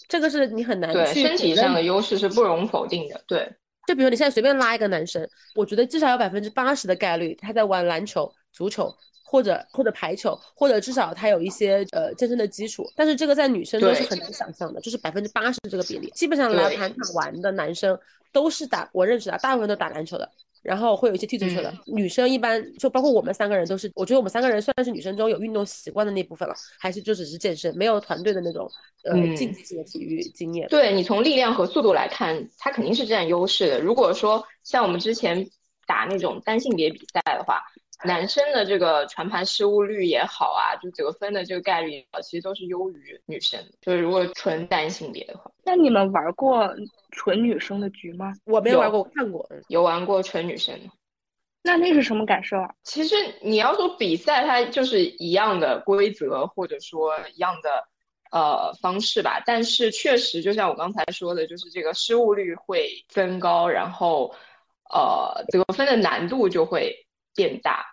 [0.09, 3.23] 这个是你很难对去身体上的优势是不容否定的。
[3.29, 3.49] 对，
[3.87, 5.25] 就比如你现在随便拉一个男生，
[5.55, 8.93] 我觉得至少有百分之八十的概率他在玩篮球、足球
[9.35, 12.89] 或者或者排球，或者至少他有一些呃健身的基础。
[12.95, 16.09] 但是这个在女生都是很难想象的，就是百分之八十这个比例。
[16.15, 17.99] 基本上来盘场玩的男生
[18.33, 20.31] 都是打我认识的，大部分都打篮球的。
[20.63, 28.67] 然后会有一些踢足球的、女生，一般就包括我们三个人都是，我觉得我们三个人算是女生中有运动习惯的那部分了，还是就只是健身，没有团队的那种
[29.03, 30.67] 呃嗯竞技性的体育经验。
[30.69, 33.81] 对你从力量和速度来看，他肯定是占优势的。
[33.81, 35.47] 如果说像我们之前
[35.87, 37.63] 打那种单性别比赛的话，
[38.05, 43.73] 男生的这个传盘失误率也好啊，就得分的这个概率也好，其实都是优于女生的。
[43.81, 46.69] 就是如果纯单性别的话，那你们玩过
[47.13, 48.33] 纯女生的局吗？
[48.45, 49.47] 我没有玩过，我看过。
[49.51, 50.91] 嗯有玩过纯女生的。
[51.67, 52.69] 那那是什么感受啊？
[52.83, 57.89] 其实你要说比赛，它就是一样的规则，或者说一样的
[58.31, 59.43] 呃方式吧。
[59.47, 64.35] 但是确实，就像我刚才说的，就是这个失误率会增高，然后
[64.91, 67.85] 呃得分的难度就会变大。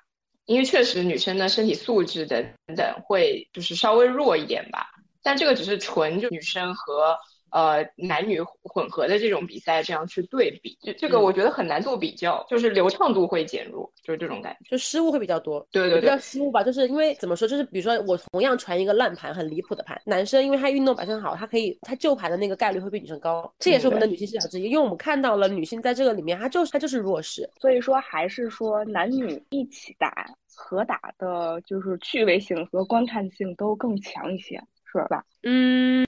[0.45, 4.87] 因为确实女生的身体素质等等会就是稍微弱一点吧。
[5.23, 7.15] 但这个只是纯就女生和
[7.51, 14.71] 呃男女混合的这种比赛这样去对比，这这个嗯我觉得很难做比较，就是流畅度会减弱，就是这种感觉。
[14.71, 15.65] 就失误会比较多。
[15.71, 27.49] 对对也不叫对，失误吧，就是因为怎么说，就是比如说我同样传一个烂盘，很离谱的盘，男生因为他运动表现好，他可以他救盘的那个概率会比女生高，这也是我们的女性视角之一，因为我们看到了女性在这个里面，她就是她就是弱势。
[27.59, 34.61] 所以说还是说男女一起打合打的，就是趣味性和观看性都更强一些，
[34.91, 35.23] 是吧？
[35.43, 36.05] 嗯，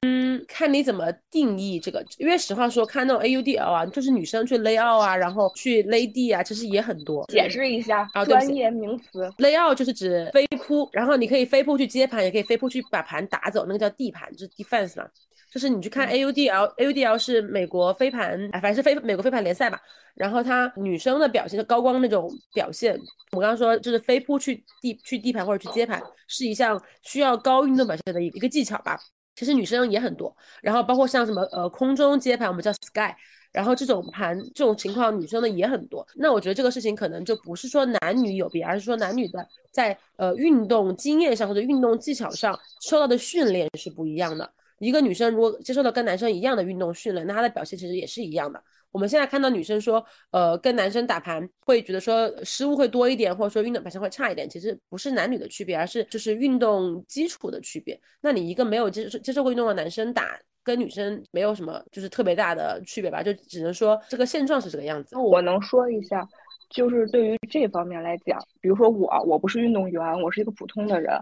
[0.47, 7.25] 看你怎么定义这个，因为实话说，看那种 AUDL 啊，就是女生去 lay out 啊，然后去 lay D 啊，其实也很多。
[7.29, 9.31] 解释一下啊专业名词。
[9.39, 15.07] lay out 就是指飞扑，然后你可以飞扑去接盘，也可以飞扑去把盘打走，那个叫地盘，就是 defense 嘛。
[15.53, 19.79] 就是你去看 AUDL，AUDL 是美国飞盘，哎，反正是飞美国飞盘联赛吧。
[20.15, 22.99] 然后它女生的表现，就高光那种表现，
[23.31, 28.99] 我刚刚说就是飞扑去地去地盘或者去接盘，是一项需要高运动表现的一一个技巧吧。
[29.35, 33.11] 其实女生也很多，然后包括像什么呃空中接盘，我们叫 sky，
[33.51, 36.05] 然后这种盘这种情况女生的也很多。
[36.15, 44.51] 那我觉得这个事情可能就不是说男女有别，而是说男女的在呃运动经验上或者运动技巧上受到的训练是不一样的。
[44.79, 48.61] 一个女生如果接受到跟男生一样的运动训练，那她的表现其实也是一样的。
[48.91, 57.99] 我们现在看到女生说，呃，跟男生打盘会觉得说失误会多一点，或者说运动表现会差一点，其实不是男女的区别，而是就是运动基础的区别。
[58.21, 65.21] 那你一个没有接受接受过运动的男生打，跟女生没有什么就是特别大的区别吧，就只能说这个现状是这个样子那。
[65.21, 66.27] 我能说一下，
[66.69, 71.19] 就是对于这方面来讲，比如说我，我不是运动员，我是一个普通的人。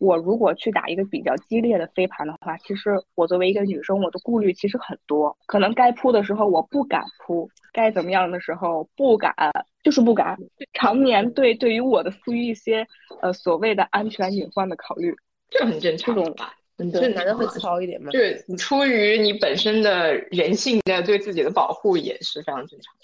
[0.00, 5.36] 我如果去打一个比较激烈的飞盘的话，其实我作为一个女生，我的顾虑其实很多。
[5.46, 9.34] 可能该扑的时候我不敢扑，该怎么样的时候不敢，
[9.84, 10.38] 就是不敢。
[10.72, 12.86] 常年对对于我的赋予一些
[13.20, 15.14] 呃所谓的安全隐患的考虑，
[15.50, 16.54] 这很正常这种吧？
[16.78, 17.58] 很对，正男的会常。
[17.58, 18.10] 糙一点嘛。
[18.10, 22.94] 就是你出于你本身的人性的对自己的保护也是非常正常。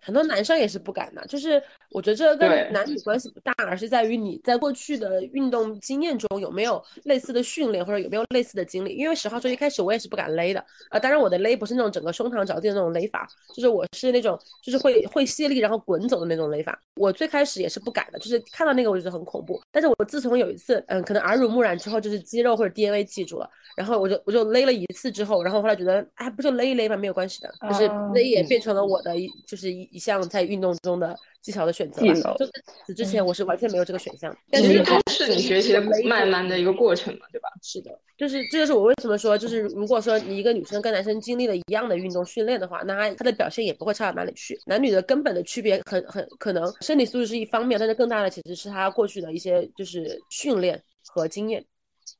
[0.00, 8.94] 很多男生也是不敢的，就是我觉得这个跟男女关系不大，而是在于你在过去的运动经验中有没有类似的训练，或者有没有类似的经历。
[8.94, 16.78] 因为十号说，一开始我也是不敢勒的，呃，当然我的勒不是那种整个胸膛着地的那种勒法，就是我是那种就是会会卸力然后滚走的那种勒法。
[16.96, 19.60] 我最开始也是不敢的，就是看到那个我就觉得很恐怖。
[19.72, 32.12] 但是我自从有一次，嗯，可能耳濡目染之后，就是肌肉或者 DNA 记住了，然后我就我就勒了一次之后，然后后来觉得，哎，不就勒一勒嘛，没有关系的，就是哦勒也变成了我的一就是一一项在运动中的技巧的选择吧。
[32.14, 32.52] 技能就在
[32.86, 37.48] 此之前我是完全没有这个选项，但其实是都是你学习的慢慢的一个过程嘛，对吧？
[37.62, 44.58] 是的，就是这就是我为什么说，就是如果说你一个女生跟男生经历了一样的运动训练的话，那她她的表现也不会差到哪里去。
[44.66, 51.64] 男女的根本的区别很很可能身体素质是一方面，但是更大的其实是他过去的一些就是训练和经验。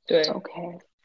[0.07, 0.53] 对，OK，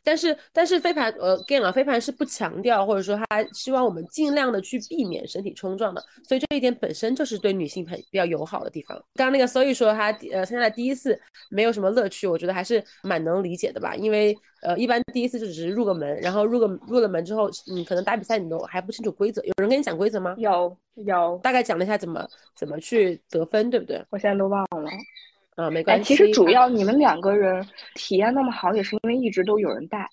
[0.10, 8.98] 但是但是飞盘呃 again 啊，飞盘是不强调或者说他希望我们尽量的去避免身体冲撞的，所以这一点本身就是对女性很比较友好的地方。
[9.13, 11.19] 刚刚那个所以说他呃参加了第一次
[11.52, 20.34] 没有什么乐趣，我觉得还是蛮能理解的吧，因为呃一般第一次就只是入个门，然后入个入了门之后，你可能打比赛你都还不清楚规则，有人跟你讲规则吗？
[20.39, 24.04] 有有，大概讲了一下怎么怎么去得分，对不对？
[24.10, 24.89] 我现在都忘了。
[25.60, 26.15] 啊、没哎，关系。
[26.15, 30.10] 其实主要你们两个人体验那么好，也是因为一直都有人带。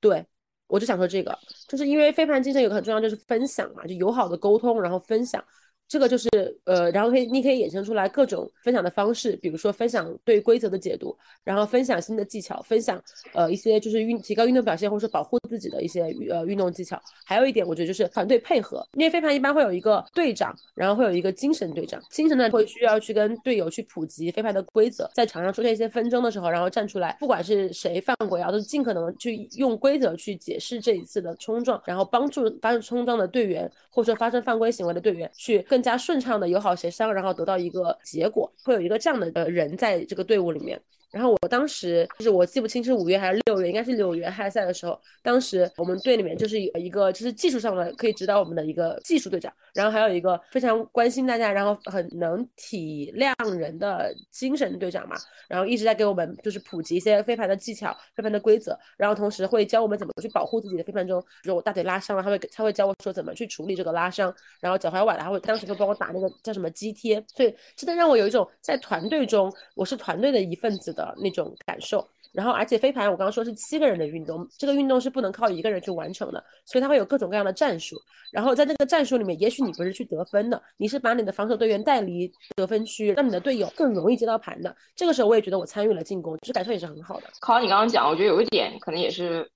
[0.00, 0.24] 对，
[0.68, 5.42] 我就想说这个，就是因为飞盘精神有个很重要就是分享嘛，就友好的沟通，然后分享。
[5.88, 6.28] 这个就是
[6.64, 13.00] 呃，然后可以，你可以衍生出来各种分享的方式，比如说分享对规则的解读，然后分享新的技巧，分享
[13.32, 17.00] 呃一些就是运提高运动表现或者保护自己的一些呃运动技巧。
[17.24, 35.64] 还有一点，我觉得就是团队配合，因为飞盘一般会有一个队长，然后会有一个精神队长，精神呢会需要去跟队友去普及飞盘的规则，在场上出现一些纷争的时候，然后站出来，不管是谁犯规啊，都尽可能去用规则去解释这一次的冲撞，然后帮助发生冲撞的队员或者说发生犯规行为的队员去。
[35.75, 40.80] 更更加顺畅的友好协商，然后得到一个结果，会有一个这样的呃人在这个队伍里面。
[41.16, 55.16] 然后我当时就是我记不清是五月还是六月，应该是六月开赛的时候，当时我们队里面就是有一个就是技术上的可以指导我们的一个技术队长，然后还有一个非常关心大家，然后很能体谅人的精神队长嘛，
[55.48, 71.05] 然后一直在给我们就是普及一些飞盘的技巧、飞盘的规则，然后同时会教我们怎么去保护自己的飞盘中，比如我大腿拉伤了，他会他会教我说怎么去处理这个拉伤，然后脚踝崴了，他会当时就帮我打那个叫什么肌贴，所以真的让我有一种在团队中我是团队的一份子的。
[71.18, 77.96] 那种感受，然后而且飞盘我刚刚说是七个人的运动，这个运动是不能靠一个人去完成的，所以它会有各种各样的战术。
[78.32, 84.76] 然后在那个战术里面，也许你不是去得分的，你是把你的防守队员带离得分区，让你的队友更容易接到盘的。
[84.94, 87.28] 这个时候我也觉得我参与了进攻，其实感受也是很好的。
[87.40, 89.48] 考你刚刚讲，我觉得有一点可能也是，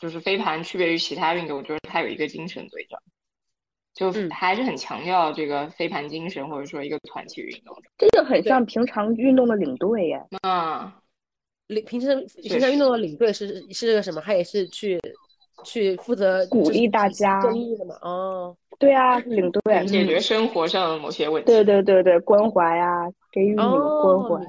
[0.00, 2.98] 就是飞盘区别于其他运动，就是它有一个精神队长。
[3.96, 7.74] 就还是很强调这个飞盘精神，或者说一个团体运动。
[7.96, 10.22] 这个很像平常运动的领队耶。
[10.42, 11.00] 啊，
[11.68, 14.20] 领平时平常运动的领队是是个什么？
[14.20, 15.00] 他也是去
[15.64, 17.96] 去负责鼓励大家正义的嘛？
[18.02, 21.46] 哦，对啊，领队解决生活上的某些问题。
[21.46, 24.44] 对对对对，关怀呀，给予你们关怀，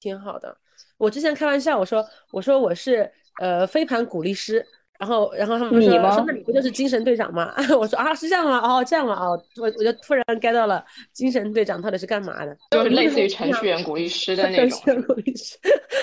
[0.00, 0.58] 挺好的。
[0.98, 3.08] 我之前开玩笑，我说我说我是
[3.38, 4.66] 呃飞盘鼓励师。
[5.04, 8.58] 然后，然后他们说：“说那你不就是精神队长吗？” 我说：“啊，是这样吗？
[8.58, 9.14] 哦，这样吗？
[9.20, 14.70] 哦，我我就突然 get 到了精神队长到底是干嘛的，就是类似于程序员鼓励师的那种。
[14.70, 15.58] 程序员鼓励师，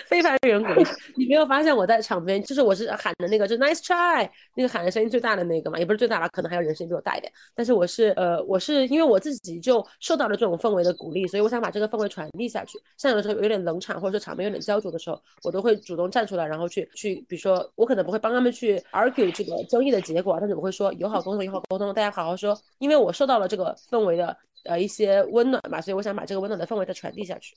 [0.06, 0.96] 非凡人鼓励师。
[1.16, 7.34] 你没有发现我在场边，就是我是喊的那个，就 nice try，那个喊的声音最大的那个嘛，也不是最大吧，可能还有人声音比我大一点。
[7.56, 12.78] 但是我是呃，我是因为我自己就受到了这种氛围的鼓励，所以我想把这个氛围传递下去。
[12.98, 18.82] 像有的时候有点冷场，或者说场面有点焦灼的时候，我都会主动站出来，然后去去，比如说我可能不会帮他们去。
[18.92, 22.58] Argue 这个争议的结果，他怎么会说友好沟通，友好沟通，大家好好说。
[22.80, 27.56] 因为我受到了这个氛围的呃一些温暖嘛，所以我想把这个温暖的氛围再传递下去。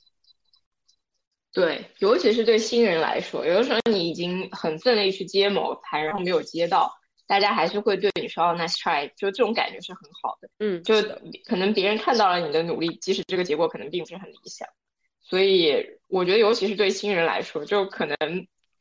[1.53, 6.91] 对，尤其是对新人来说，有的时候你已经很奋力去接某台，然后没有接到，
[7.27, 10.49] 大家还是会对你说 nice try，就这种感觉是很好的。
[10.59, 10.95] 嗯，就
[11.45, 14.67] 可能别人看到了你的努力，即使这个结果可能并不是很理想，
[15.21, 18.15] 所以我觉得尤其是对新人来说，就可能。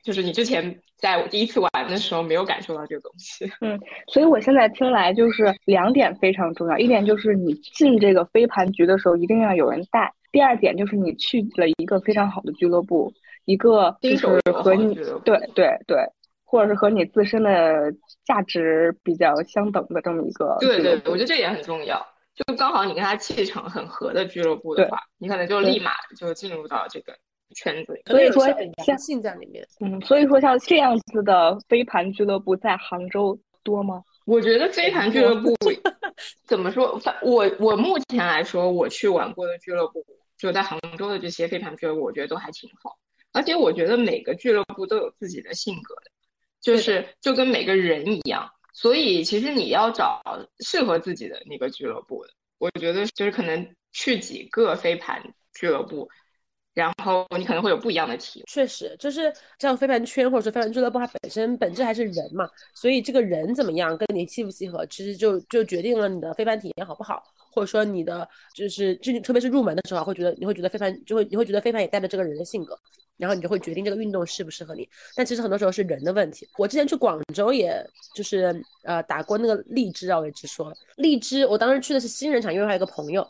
[0.05, 13.11] 就是你之前在我第一次玩的时候没有感受到这个东西，嗯，所以我现在听来就是两点非常重要，一点就是你进这个飞盘局的时候一定要有人带，第二点就是你去了一个非常好的俱乐部，
[13.47, 16.05] 一个就是和你对对对，
[16.45, 17.91] 或者是和你自身的
[18.27, 27.15] 价值比较相等的这么一个对对，我觉得这点很重要，就刚好你跟他气场很合的俱乐部的话，你可能就立马就进入到这个。
[27.55, 28.45] 圈子，所以说
[28.85, 34.03] 像性在里面，嗯，所以说像这样子的飞盘俱乐部在杭州多吗？
[34.27, 35.55] 我觉得飞盘俱乐部
[36.47, 36.99] 怎么说？
[36.99, 40.05] 反我我目前来说，我去玩过的俱乐部，
[40.39, 42.97] 就在杭州的这些飞盘俱乐部，我觉得都还挺好。
[43.33, 46.11] 而且我觉得每个俱乐部都有自己的性格的，
[46.61, 48.49] 就是就跟每个人一样。
[48.73, 50.23] 所以其实你要找
[50.61, 56.09] 适合自己的那个俱乐部的，我觉得就是可能去几个飞盘俱乐部。
[56.75, 58.47] 然后你可能会有不一样的体验。
[58.49, 72.77] 确实，就是像飞盘圈或者说飞盘俱乐部，它本身本质还是人嘛，所以这个人怎么样，跟你契不契合，其实就就决定了你的飞盘体验好不好，或者说你的就是就特别是入门的时候，会觉得你会觉得飞盘就会你会觉得飞盘也带着这个人的性格，
[73.17, 74.89] 然后你就会决定这个运动适不适合你。
[75.15, 76.49] 但其实很多时候是人的问题。
[76.59, 77.81] 我之前去广州，也
[78.17, 83.25] 就是呃打过那个荔枝啊，我也直说，荔枝我当时去的是新人场，因为还有个朋友。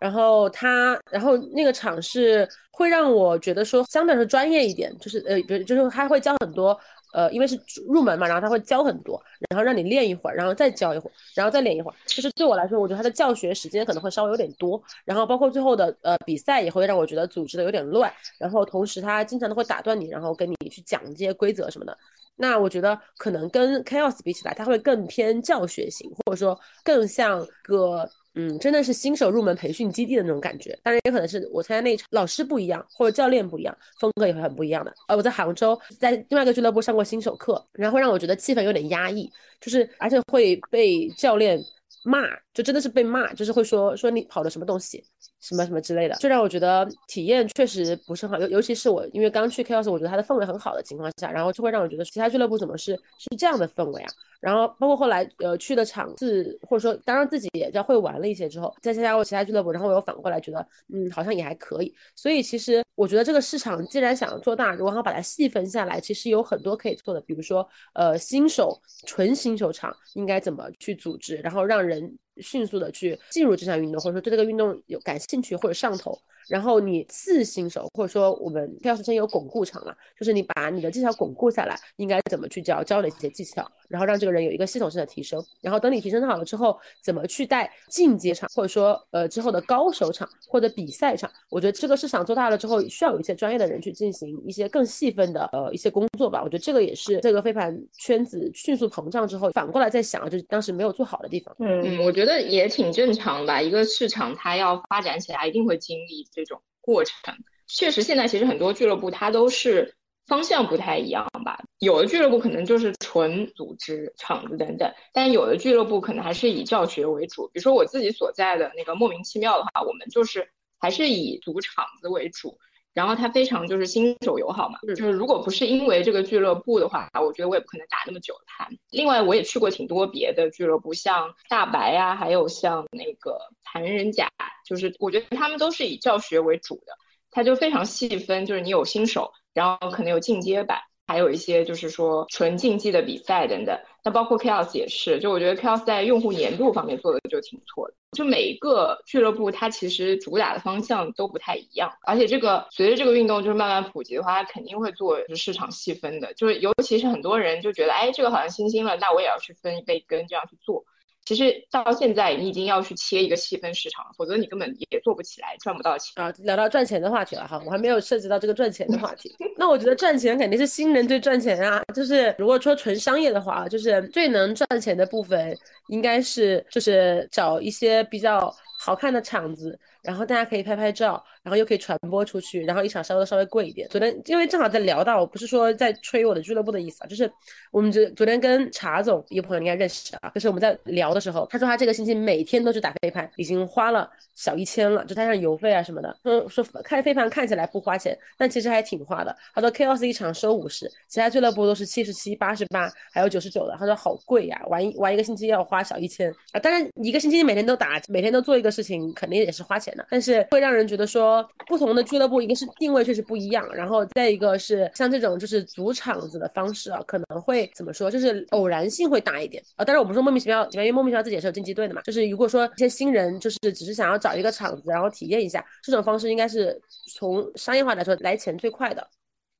[0.00, 6.76] 然后他，然后那个场是会让我觉得说相对来说专业一点，就是呃，比如就是他会教很多，
[7.12, 11.94] 呃，因为是入门嘛，然后他会教很多，然后让你练一会儿，然后再教一会儿，然后再练一会儿。
[12.06, 21.94] 就是对我来说，我觉得他的教学时间可能会稍微有点多，然后包括最后的呃比赛也会让我觉得组织的有点乱，然后同时他经常都会打断你，然后跟你去讲这些规则什么的。
[22.36, 30.78] 那我觉得可能跟 Chaos 比起来，它会更偏教学型，或者说更像个嗯，真的是新手入门培训基地的那种感觉。
[30.82, 34.94] 当然也可能是我参加那一场老师不一样，或者教练不一样，风格也会很不一样的。
[35.08, 41.60] 呃，我在杭州在另外一个俱乐部上过新手课，然后让我觉得气氛有点压抑，就是而且会被教练
[42.04, 45.04] 骂，就真的是被骂，就是会说说你跑的什么东西，
[45.40, 48.40] 什么什么之类的，就让我觉得体验确实不是很好。
[48.44, 54.08] 尤尤其是我因为刚去 KOS，我觉得它的氛围很好的情况下，然后就会让我觉得其他俱乐部怎么是是这样的氛围啊？
[54.40, 61.94] 然后包括后来呃去的场次，或者说当然自己也叫会玩了一些之后，再参加过其他俱乐部，然后我又反过来觉得，嗯，好像也还可以。
[62.16, 76.18] 所以其实我觉得这个市场既然想要做大，如果要把它细分下来，其实有很多可以做的，比如说呃新手纯新手场应该怎么去组织，然后让人迅速的去进入这项运动，或者说对这个运动有感兴趣或者上头。
[76.50, 85.40] 然后你次新手，或者说我们跳绳有巩固场嘛，就是你把你的技巧巩固下来，应该怎么去教，教哪些技巧，然后让这个人有一个系统性的提升。
[85.60, 91.30] 然后等你提升好了之后，怎么去带进阶场，或者说呃之后的高手场或者比赛场？
[91.50, 96.42] 我觉得这个市场做大了之后，需要有一些专业的人去进行一些更细分的呃一些工作吧。
[96.42, 101.54] 我觉得这个也是这个飞盘圈子迅速膨胀之后，反过来在想，就是当时没有做好的地方。
[101.60, 103.62] 嗯，我觉得也挺正常吧。
[103.62, 106.26] 一个市场它要发展起来，一定会经历。
[106.44, 107.34] 这种过程
[107.66, 109.94] 确实，现在其实很多俱乐部它都是
[110.26, 111.62] 方向不太一样吧。
[111.78, 117.48] 有的俱乐部可能就是纯组织场子等等，但有的俱乐部可能还是以教学为主。
[117.52, 122.58] 比如说我自己所在的那个莫名其妙的话，我们就是还是以组场子为主。
[122.92, 128.68] 然后他非常就是新手友好嘛，就是如果不是因为这个俱乐部的话，我觉得我也不可能打那么久的盘。
[128.90, 134.28] 另外我也去过挺多别的俱乐部，像大白呀，还有像那个残人甲，
[134.66, 136.92] 就是我觉得他们都是以教学为主的，
[137.30, 140.80] 它就非常细分，就是你有新手，然后可能有进阶版。
[141.10, 147.94] 还有一些就是说纯竞技的比赛等等，那包括 Chaos 也是，就我觉得 Chaos 在用户粘度方面做的就挺不错的。
[148.16, 156.32] 就每一个俱乐部它其实主打的方向都不太一样，而且这个随着这个运动就是慢慢普及的话，它肯定会做市场细分的。
[156.34, 160.84] 就是尤其是很多人就觉得，哎，这个好像新兴了，那我也要去分一杯羹，这样去做。
[161.30, 166.34] 其实到现在，你已经要去切一个细分市场，否则你根本也做不起来，赚不到钱啊。
[166.38, 169.32] 聊到赚钱的话题了哈，我还没有涉及到这个赚钱的话题。
[169.56, 171.80] 那我觉得赚钱肯定是新人最赚钱啊。
[171.94, 175.56] 就是如果说纯商业的话，就是最能赚钱的部分，
[175.86, 179.78] 应该是就是找一些比较好看的场子。
[180.02, 183.88] 然后大家可以拍拍照，然后又可以传播出去，然后一场稍微稍微贵一点。
[183.88, 187.30] 昨天因为正好在聊到，我不是说在吹我的俱乐部的意思啊，就是
[187.70, 196.16] 我们昨昨天跟茶总一个朋友应该认识啊，就是我们在聊的时候，他说他这个星期每天都去打飞盘，已经花了小一千了，就加上邮费啊什么的。
[196.24, 199.36] 嗯，说开飞盘看起来不花钱，但其实还挺花的。
[199.54, 203.76] 他说 KOS 一场收五十，其他俱乐部都是七十七、八十八，还有九十九的。
[203.78, 206.60] 他说好贵呀，玩一玩一个星期要花小一千啊。
[206.60, 209.89] 当然一个星期每天都打，每天都做一个事情，肯定也是花钱。
[210.10, 219.84] 但是会让人觉得说，不同的俱乐部，一个是定位确实不一样，然后再一个是像这种就是组场子的方式啊，可能会怎么说，就是偶然性会大一点啊。
[219.84, 222.02] 当然我不是莫名其妙，因为莫名其妙自己也是有竞技队的嘛。
[222.02, 226.80] 就是如果说一些新人就是只是想要找一个场子，然后体验一下，这种方式应该是
[227.16, 229.06] 从商业化来说来钱最快的，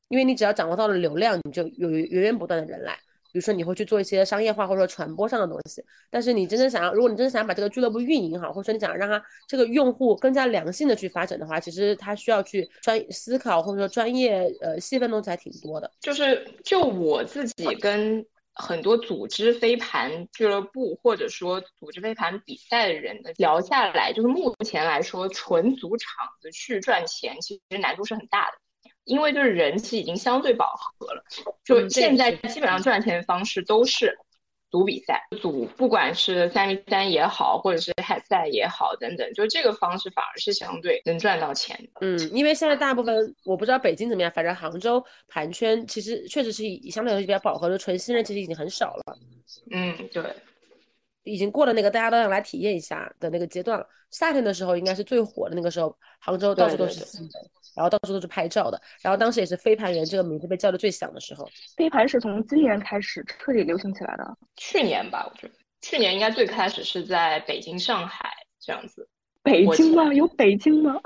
[0.08, 2.98] 因为你只要掌握到了流量，你就有源源不断的人来。
[3.32, 15.90] 比如说你会去做一些商业化或者说传播上的东西，但是你真正想要，如果你真的想把这个俱乐部运营好，或者说你想让它这个用户更加良性的去发展的话，其实它需要去专思考或者说专业呃细分东西还挺多的。
[16.00, 28.58] 就是就我自己跟很多组织飞盘俱乐部或者说组织飞盘比赛的人的聊下来，就是目前来说纯组场子去赚钱，其实难度是很大的。
[29.04, 31.24] 因为就是人气已经相对饱和了，
[31.64, 34.16] 就现在基本上赚钱的方式都是
[34.70, 42.06] 组比赛，组不管是三 v 三也好，或者是海赛也好等等，就这个方式反而是相对能赚到钱的。
[42.06, 49.18] 嗯，因为现在大部分我不知道北京怎么样，反正杭州盘圈其实确实是以相对来说比较饱和的，纯新人其实已经很少了。
[49.72, 50.22] 嗯，对。
[51.24, 53.86] 已经过了那个大家都想来体验一下的那个阶段了。
[54.10, 57.04] 夏天的时候应该是最火的那个时候，杭州到处都是
[57.76, 58.80] 然后到处都是拍照的。
[59.02, 61.48] 然后当时也是飞盘员这个名字被叫的最响的时候。
[61.76, 64.36] 飞盘是从今年开始彻底流行起来的。
[64.56, 68.28] 去年吧，我觉得去年应该最开始是在北京、上海
[68.60, 69.08] 这样子。
[69.42, 70.12] 北京吗？
[70.12, 70.96] 有北京吗？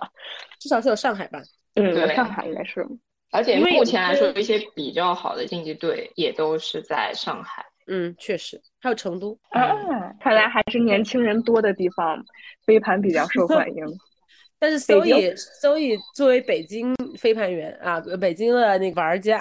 [0.58, 1.40] 至少是有上海吧。
[1.74, 2.84] 嗯，上海应该是。
[3.30, 7.64] 而且目前来说，一些比较好的竞技队也都是在上海。
[7.88, 9.74] 嗯，确实，还有成都啊，
[10.20, 12.24] 看来还是年轻人多的地方，
[12.64, 13.84] 飞盘比较受欢迎。
[14.60, 19.38] 但是所以所以作为北京飞盘员啊，北京的那个玩家，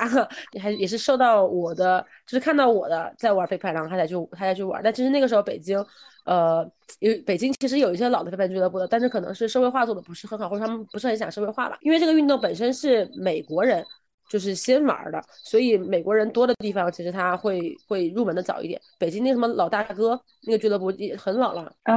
[0.61, 4.79] 还也是受到我的，就是看到我的在玩飞盘，然后他才去他才去玩。
[4.83, 5.83] 但其实那个时候北京，
[6.25, 6.63] 呃，
[6.99, 11.75] 有北京其实有一些老的飞盘俱乐部的，但是可能是社会化做的不是很好，或者他们不是很想社会化吧。
[11.81, 13.83] 因为这个运动本身是美国人
[14.29, 18.79] 就是先玩的，所以美国人多的地方，其实他会会入门的早一点。
[18.99, 21.95] 北京那什么老大哥那个俱乐部也很老了啊，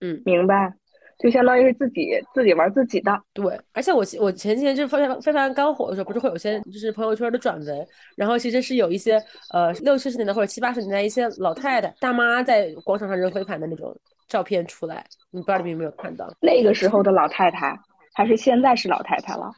[0.00, 0.74] 嗯，明白。
[1.16, 3.44] 就相当于是自己自己玩自己的，对。
[3.72, 7.86] 而且我我前几天就是飞盘飞盘刚火的时候，不是会有些就是朋友圈的转文，
[8.16, 13.96] 然后其实是有一些呃六七十年代或者七八十年代一些老太太大妈在广场上扔飞盘的那种
[14.26, 16.28] 照片出来，你不知道你有没有看到？
[16.40, 17.78] 那个时候的老太太
[18.12, 19.52] 还是现在是老太太了？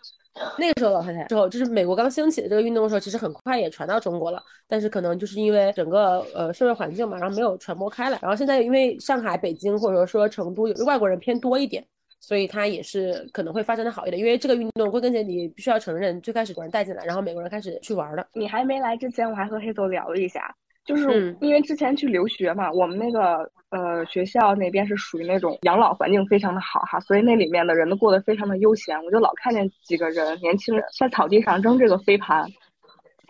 [0.58, 8.18] 那个时候老太太之后，就是美国刚兴起的这个运动的时候，其实很快也传到中国了，但是可能就是因为整个呃社会环境嘛，然后没有传播开来。
[8.22, 11.86] 然后现在因为上海、北京或者说成都有外国人偏多一点，
[12.20, 14.18] 所以它也是可能会发展的好一点。
[14.18, 18.26] 因为这个运动归根结底必须要承认，最开始国人带进来，然后美国人开始去玩的。
[18.32, 20.54] 你还没来之前，我还和黑总聊了一下。
[20.86, 28.96] 就是因为之前去留学嘛，我们那个呃学校那边是属于那种养老环境非常的好哈，所以那里面的人都过得非常的悠闲。
[29.04, 32.46] 我就老看见几个人年轻人在草地上扔这个飞盘。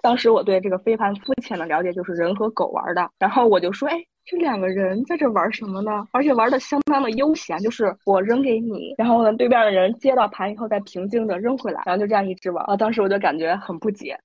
[0.03, 6.07] 当时我对这个飞盘肤浅的了解就是人和狗玩的，然后我就说，哎，这两个人在这玩什么呢？
[6.13, 12.65] 而且玩的相当的悠闲，就是我扔给你，然后呢对面的人接到盘以后再平静的扔回来，然后就这样一直玩。
[12.67, 14.17] 啊，当时我就感觉很不解。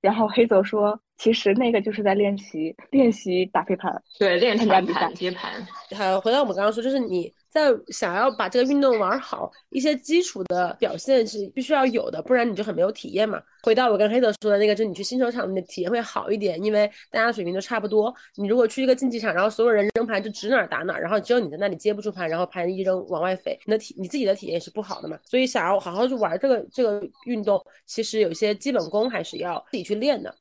[0.00, 5.66] 然后黑泽说：“其实那个就是在练习练习打飞盘，对，练参加比赛接盘。
[5.96, 13.42] 好，回到我们刚刚说，就是你。”在想要把这个运动玩好，一些基础的表现是必须要有的，不然你就很没有体验嘛。
[13.62, 18.14] 回到我跟黑泽说的那个，就是你去新球场，你的体验会好一点，因为大家水平都差不多。
[18.36, 25.18] 你如果去一个竞技场，然后所有人扔盘就指哪打哪，然后只有你在那里接不住盘，然后盘一扔往外飞，你的体你自己的体验是不好的嘛。
[25.24, 30.34] 所以想要好好去玩这个这个运动，其实有些基本功还是要自己去练的。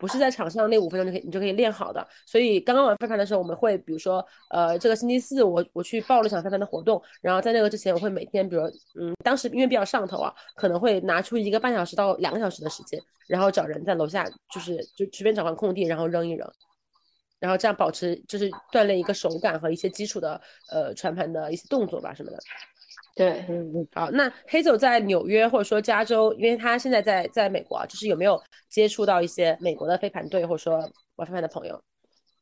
[0.00, 8.62] 不是在场上那五分钟就可以你就可以练好的，所以刚刚玩飞盘的时候，我们会比如说，呃，这个星期四我我去报了一场飞盘的活动，然后在那个之前，我会每天，比如
[8.98, 12.98] 嗯，当时因为比较上头啊，可能会拿出一个半小时到两个小时的时间，
[13.28, 16.50] 然后找人在楼下，就是就随便找块空地，然后扔一扔，
[17.38, 20.40] 然后这样保持就是锻炼一个手感和一些基础的
[20.70, 22.38] 呃传盘的一些动作吧什么的。
[23.20, 31.82] 对，嗯嗯，好，那黑走在纽约或者说加州，因为他现在在在美国啊，就是有没有接触到一些美国的飞盘队或者说玩飞盘的朋友，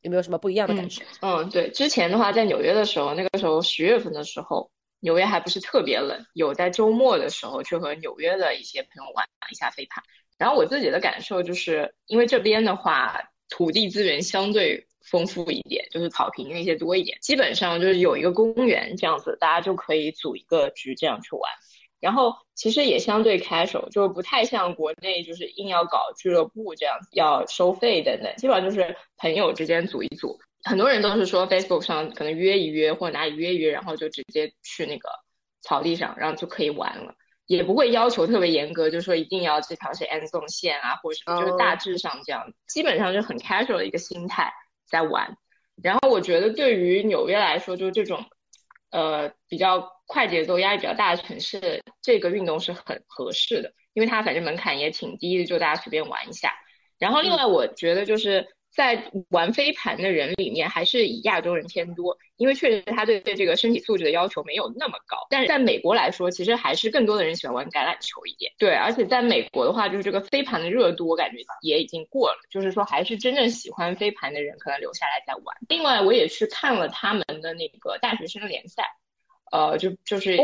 [0.03, 1.03] 有没有什么不一样的感受？
[1.21, 4.71] 嗯，对，之前的话在纽约的时候，那个时候十月份的时候，
[5.01, 10.05] 纽约还不是特别冷，有在周末的时候去和纽约的一些朋友玩一下飞盘，
[10.39, 13.21] 然后我自己的感受就是，因为这边的话
[13.51, 14.87] 土地资源相对。
[15.11, 21.51] 丰富一点，就是草坪那些多一点，基本上就是有一个公园这样子，大家就可以组一个局这样去玩。
[22.01, 28.33] 然后其实也相对 casual，，就是不太像国内就是硬要搞俱乐部这样子，要收费等等。
[28.37, 35.09] 基本上就是朋友之间组一组，很多人都是说 Facebook 上可能约一约或者哪里约一约，然后就直接去那个
[35.61, 37.15] 草地上，然后就可以玩了，
[37.49, 44.53] 也不会要求特别严格，就是说一定要这条是 N 送线啊，或者什么，就是大致上这样，基本上就很 casual 的一个心态。
[44.89, 45.37] 在玩，
[45.83, 48.25] 然后我觉得对于纽约来说，就这种，
[48.91, 56.53] 呃，比较快节奏、压力比较大的城市，这个运动是很合适的，因为它反正门槛也挺低的，就大家随便玩一下。
[56.99, 58.47] 然后另外我觉得就是。
[58.79, 65.17] 在玩飞盘的人里面，还是以亚洲人偏多，因为确实他对对这个身体素质的要求没有那么高。
[65.31, 68.53] 但是在美国来说，其实还是更多的人喜欢玩橄榄球一点。
[68.57, 72.39] 对，而且在美国的话，就是这个飞盘的热度，我感觉也已经过了。
[72.49, 75.57] 就是说，还是真正喜欢飞盘的人可能留下来再玩。
[75.69, 78.85] 另外，我也去看了他们的那个大学生联赛，
[79.51, 80.39] 呃，就就是。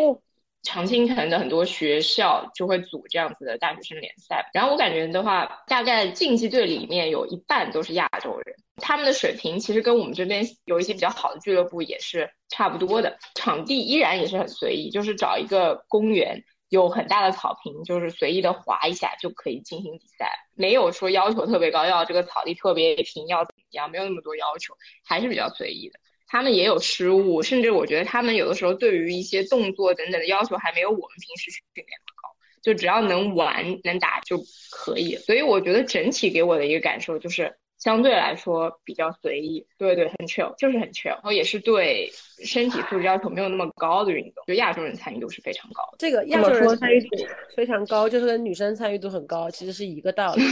[0.65, 26.01] 常青藤的很多学校就会组这样子的大学生联赛，然后我感觉的话，大概竞技队里面有一半都是亚洲人，他们的水平其实跟我们这边有一些比较好的俱乐部也是差不多的，场地依然也是很随意，就是找一个公园，有很大的草坪，就是随意的滑一下就可以进行比赛，没有说要求特别高，要这个草地特别平，要怎么样，没有那么多要求，还是比较随意的。
[26.35, 32.29] 他们也有失误，甚至我觉得他们有的时候对于一些动作等等的要求还没有我们平时训练的高，
[32.61, 34.37] 就只要能玩能打就
[34.73, 35.15] 可以。
[35.15, 42.11] 所以我觉得整体给我的一个感受就是相对来说比较随意，对对，很 chill，就是很 chill，然后也是对
[42.45, 45.99] 身体素质要求没有那么高的运动，就亚洲人参与度是非常高的。
[46.01, 47.11] 这个亚洲人参与度
[47.55, 50.43] 非常高，就是跟女生参与度很高，其实是一个道理。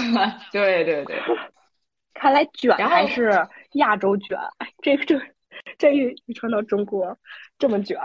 [0.53, 1.16] 对 对对，
[2.14, 3.33] 看来卷还是
[3.72, 4.39] 亚洲卷，
[4.80, 5.20] 这个这。
[5.78, 7.16] 这一一传到中国，
[7.59, 7.96] 这么卷。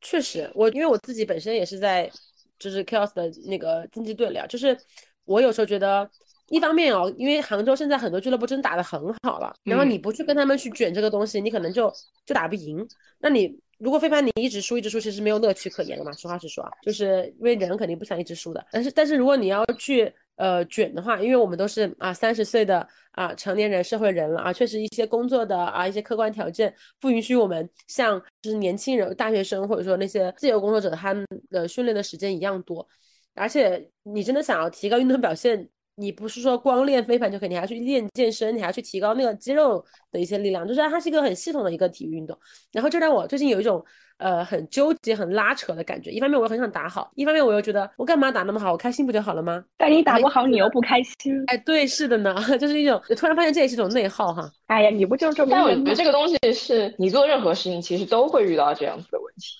[0.00, 2.10] 确实，我因为我自己本身也是在
[2.58, 4.76] 就是 chaos 的那个竞技队里啊，就是
[5.24, 6.08] 我有时候觉得，
[6.48, 11.92] 一方面哦，因为杭州现在很多俱乐部真打得很好了，然后你不去跟他们去卷这个东西，你可能就
[12.26, 12.84] 就打不赢。
[13.20, 16.10] 那你如果飞盘你一直输一直输，其实没有乐趣可言了嘛。
[16.12, 18.66] 实话实说啊，就是因为人肯定不想一直输的。
[18.72, 32.86] 但是但是如果你要去呃卷的话，因为我们都是啊三十岁的啊成年人社会人了啊，确实一些工作的啊一些客观条件不允许我们像就是年轻人、大学生或者说那些自由工作者他们的训练的时间一样多。
[33.34, 42.36] 而且你真的想要提高运动表现，你不是说光练飞盘就可以，你还要去练健身，你还要去提高那个肌肉的一些力量，就是它是一个很系统的一个体育运动。
[42.72, 43.84] 然后这让我最近有一种
[44.16, 46.10] 呃很纠结、很拉扯的感觉。
[46.10, 49.62] 一方面我又很想打好，一方面我又觉得我干嘛打那么好，我开心不就好了吗？
[49.76, 51.44] 但你打不好，你又不开心。
[51.48, 54.50] 哎，对，是的呢， 就是一种突然发现这也是一种内耗哈。
[54.68, 55.50] 哎呀，你不就这么？
[55.52, 59.58] 但我觉得这个东西是你做任何事情其实都会遇到这样子的问题。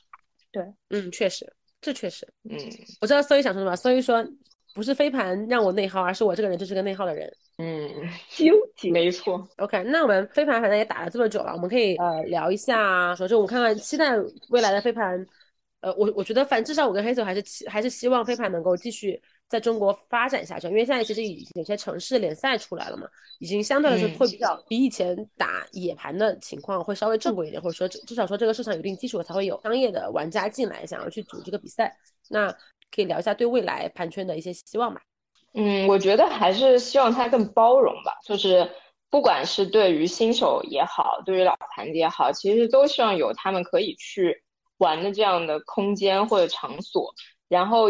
[0.51, 1.53] 对，嗯，确实。
[1.85, 2.57] 这确实，嗯，
[3.01, 3.74] 我知道所以想说什么。
[3.74, 4.24] 所以说，
[4.75, 7.33] 不是飞盘让我内耗，而是我这个人就是个内耗的人。
[7.59, 7.89] 嗯，
[8.31, 9.47] 纠结，没错。
[9.59, 14.12] OK，那我们飞盘反正也打了这么久了，我们可以呃聊一下，说就我们看看期待
[14.51, 15.27] 未来的飞盘。
[15.81, 19.20] 呃，我我觉得反正至少我跟黑总还是期还是希望飞盘能够继续。
[19.49, 23.07] 在中国发展下去，因为现在其实已经有些城市联赛出来了嘛，
[23.39, 31.95] 已经相对来说会比较比以前打野盘的情况会稍微正规一点，或者说至少说这个市场有一定基础，才会有商业的玩家进来想要去组这个比赛。
[32.31, 32.57] 那
[32.95, 35.01] 可以聊一下对未来盘圈的一些希望吧。
[35.55, 38.70] 嗯，我觉得还是希望它更包容吧，就是
[39.11, 44.43] 不管是对于新手也好，对于老盘子也好，其实都希望有他们可以去
[44.78, 47.14] 玩的这样的空间或者场所，
[47.49, 47.88] 然后。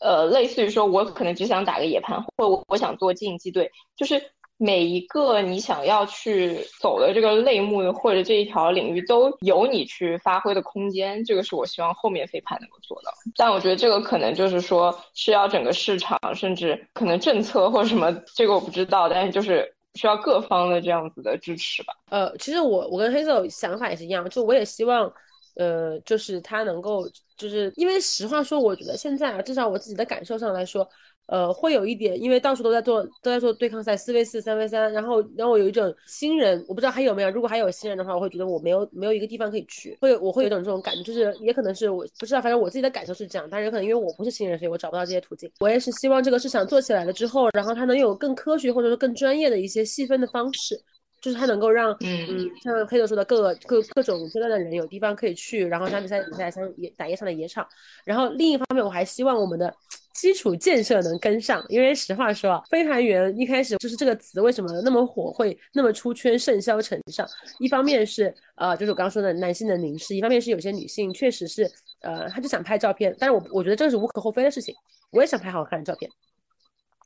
[0.00, 4.20] 呃，类似于说，我可能只想打个野盘，或我我想做竞技队，就是
[4.64, 11.22] 每一个你想要去走的这个类目或者这一条领域，都有你去发挥的空间。
[11.22, 13.12] 这个是我希望后面飞盘能够做到。
[13.36, 19.06] 但我觉得这个可能就是说，是要整个市场，甚至可能政策或者什么，这个我不知道。
[19.06, 21.92] 但是就是需要各方的这样子的支持吧。
[22.10, 25.12] 呃，其实我我跟黑色想法也是一样，就我也希望。
[25.56, 30.84] 呃，就是他能够，就是因为实话说，我觉得现在啊，至少我自己的感受上来说，
[31.26, 45.50] 呃，会有一点，因为到处都在做，都在做对抗赛，四 v 四、三 v 三，然后让我有一种新人，我不知道还有没有，如果还有新人的话，我会觉得我没有没有一个地方可以去，会我会有一种这种感觉，就是也可能是我不知道，反正我自己的感受是这样，但是有可能因为我不是新人，所以我找不到这些途径。
[45.60, 50.78] 我也是希望这个市场做起来了之后，然后它能有更科学或者说更专业的一些细分的方式。
[51.24, 57.66] 就是它能够让，嗯嗯，像黑豆说的，各个各各种阶段的人有地方可以去，然后像比赛比赛，像野打野场的野场。
[58.04, 59.74] 然后另一方面，我还希望我们的
[60.12, 67.26] 基础建设能跟上，因为实话说啊，飞盘员一开始就是这个词为什么那么火，会那么出圈，甚嚣尘上。
[67.58, 71.66] 一方面是呃，就是我刚刚说的男性的凝视；一方面是有些女性确实是
[72.02, 74.74] 呃，她就想拍照片，但是我我觉得这是无可厚非的事情，
[75.10, 76.10] 我也想拍好看的照片。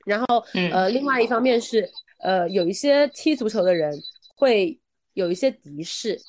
[0.04, 1.88] 然后呃，另外一方面是。
[2.20, 3.92] 呃，有一些踢足球的人
[4.36, 4.78] 会
[5.14, 6.20] 有一些敌视，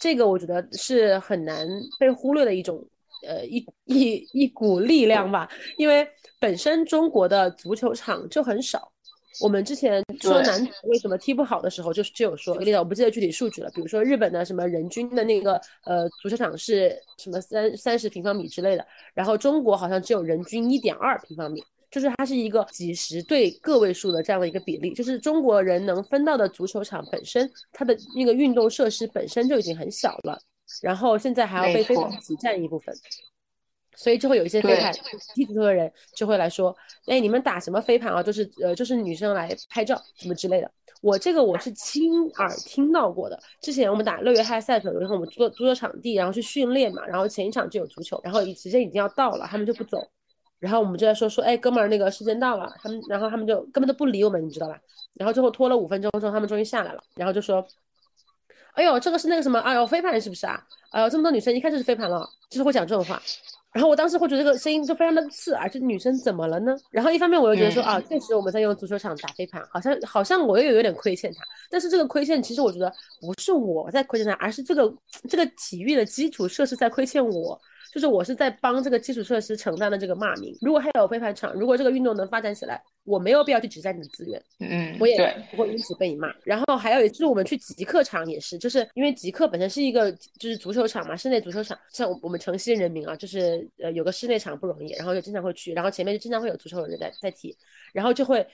[0.00, 1.68] 这个我觉得是很难
[1.98, 2.84] 被忽略的一种，
[3.26, 5.48] 呃，一一一股力量吧。
[5.76, 6.06] 因为
[6.40, 8.92] 本身中国的足球场就很少，
[9.40, 21.62] 我们之前说男足为什么踢不好的时候，就是就有说，例子我不记得具体数据了，比如说日本的什么人均的那个呃足球场是什么三三十平方米之类的，然后中国好像只有人均一点二平方米。
[21.94, 30.36] 就是它是一个几十对个位数的这样的一个比例，就是中国人能分到的足球场本身，它的那个运动设施本身就已经很小了，
[30.82, 32.92] 然后现在还要被飞盘挤占一部分，
[33.94, 34.92] 所以就会有一些飞盘
[35.36, 36.76] 踢足球的人就会来说，
[37.06, 38.20] 哎，你们打什么飞盘啊？
[38.20, 40.68] 就是呃，就是女生来拍照什么之类的。
[41.00, 43.40] 我这个我是亲耳听到过的。
[43.60, 50.10] 之前我们打六月嗨赛的时候，然后我们租租了场地，然后去训练嘛，然后前一场就有足球，然后时间已经要到了，他们就不走。
[50.58, 54.78] 然后我们就在说说，哎，哥们儿，那个时间到了，他们，然后他们就根本都不理我们，你知道吧？
[55.14, 57.66] 然后最后拖了五分钟之后，他们终于下来了，然后就说，
[58.72, 60.60] 哎呦，这个是那个什么，哎呦，飞盘是不是啊？
[60.90, 63.20] 哎呦，这么多女生一看就是飞盘了，就是会讲这种话。
[63.72, 66.76] 然后我当时会觉得这个声音就非常的刺耳，这女生怎么了呢？
[66.92, 71.42] 然后一方面我又觉得说啊，确实我们在用足球场打飞盘，好像好像我又有点亏欠她。
[71.68, 74.94] 但是这个亏欠其实我觉得不是我在亏欠她，而是这个
[75.28, 77.60] 这个体育的基础设施在亏欠我。
[77.94, 80.52] 就是我是在帮这个基础设施承担的这个骂名。
[80.60, 84.42] 如果还有飞盘场，如果这个运动能发展起来，我没有必要去挤占你的资源。
[84.58, 85.16] 嗯，我也
[85.52, 86.34] 不会因此被你骂。
[86.42, 91.78] 然后还有就是我们去极客场也是，就是因为极客本身是一个就是足球场嘛，室内足球场。
[91.92, 97.56] 像我们城西人民啊，就是呃有个室内场不容易，然后就经常会去，然后前面就经常会有足球的人在在踢，
[97.92, 98.44] 然后就会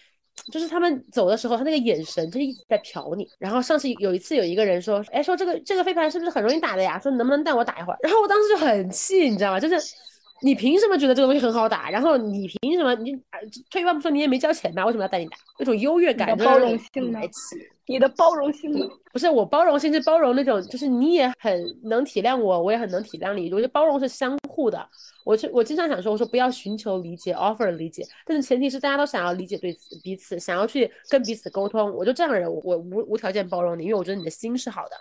[0.52, 3.28] 就是他们走的时候，他那个眼神就一直在瞟你。
[3.38, 6.98] 然后上次有一次有一个人说，哎，说这个这个飞盘是不是很容易打的呀？
[6.98, 7.98] 说能不能带我打一会儿？
[8.02, 9.60] 然后我当时就很气，你知道吗？
[9.60, 9.76] 就是
[10.42, 11.90] 你凭什么觉得这个东西很好打？
[11.90, 12.94] 然后你凭什么？
[12.96, 13.12] 你
[13.70, 14.86] 退一万步说，你也没交钱吧？
[14.86, 15.36] 为什么要带你打？
[15.58, 17.56] 那种优越感，包容性来气。
[17.90, 18.70] 你的包容性
[19.12, 23.52] 不是我包容性，是包容那种，就是你也很能体谅我，我也很能体谅你。
[23.52, 24.88] 我觉得包容是相互的。
[25.24, 31.92] 我就我经常想说，我说不要寻求理解，offer 理解，但是前提是大家都想要理解对彼此，想要去跟彼此沟通。
[31.92, 34.96] 我就这样的人，我无无条件包容你，因为我觉得你的心是好的，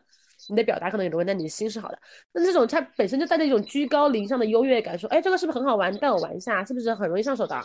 [0.49, 1.99] 你的表达可能有问题，但你的心是好的。
[2.33, 5.95] 那这种他本身就带着一种居高临下的优越感，说，哎，这个是不是很好玩？
[5.99, 7.55] 带我玩一下，是不是很容易上手的？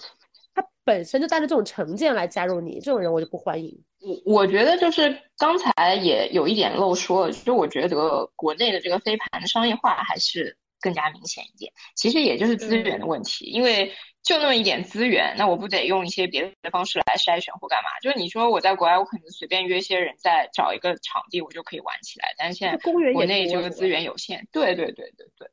[0.55, 3.83] 他本身就带着这种成见来加入你，这种人我就不欢迎。
[4.01, 11.73] 我我觉得就是刚才也有一点漏说了，就我觉得国内的这个飞盘的商业化还是更加明显一点。
[11.97, 13.93] 其实也就是资源的问题，因为
[14.23, 17.99] 就那么一点资源，那我不得用一些别的方式来筛选或干嘛？
[18.03, 22.35] 就是你说我在国外，我可能随便约些人再找一个场地，我就可以玩起来。
[22.37, 22.77] 但是现在
[23.13, 25.51] 国内这个资源有限，对对对对对。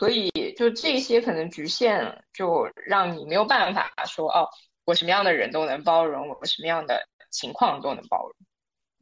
[0.00, 4.48] 所以，就这些可能局限，就让你没有办法说哦，
[4.86, 8.34] 我什么样的人都能包容，我什么样的情况都能包容。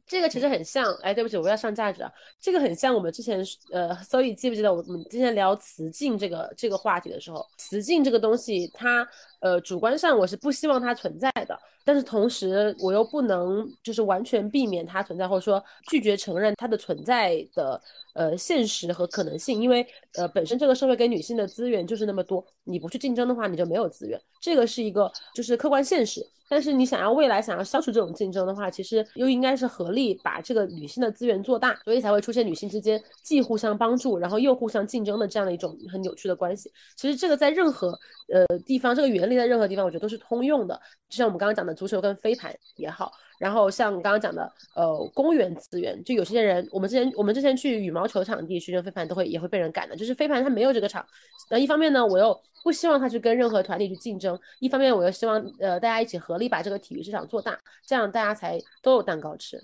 [0.05, 2.11] 这个其实很像，哎，对不起，我要上价值啊。
[2.41, 3.39] 这个很像我们之前，
[3.71, 9.07] 呃，所以记不记得我们之前聊雌竞这个这个话题的时候，雌竞这个东西，它，
[9.39, 17.81] 呃，主观上我是不希望它存在的，但是同时我又不能就是完全避免它存在，或者说拒绝承认它的存在的。
[18.15, 19.85] 呃，现实和可能性，因为
[20.15, 26.25] 呃，本身这个社会给女性的资源就是那么多，你不去竞争的话，你就没有资源，这个是一个就是客观现实。
[26.49, 36.69] 但是你想要未来想要消除这种竞争的话，其实又应该是合力把这个女性的资源做大，所以才会出现女性之间既互相帮助，然后又互相竞争的这样的一种很扭曲的关系。
[36.97, 37.97] 其实这个在任何
[38.33, 40.79] 呃地方，这个原立在任何地方，我觉得都是通用的。
[41.07, 43.11] 就像我们刚刚讲的足球跟飞盘也好。
[43.39, 49.95] 然后像刚刚讲的，呃，公园资源，就有些人，我们之前我们之前去羽毛球场地去扔飞盘，都会也会被人赶的。
[49.95, 51.05] 就是飞盘它没有这个场，
[51.49, 57.57] 那一方面呢，我又不希望它去跟任何团体去竞争；一方面，我又希望呃大家一起合力把这个体育市场做大，
[57.87, 59.57] 这样大家才都有蛋糕吃。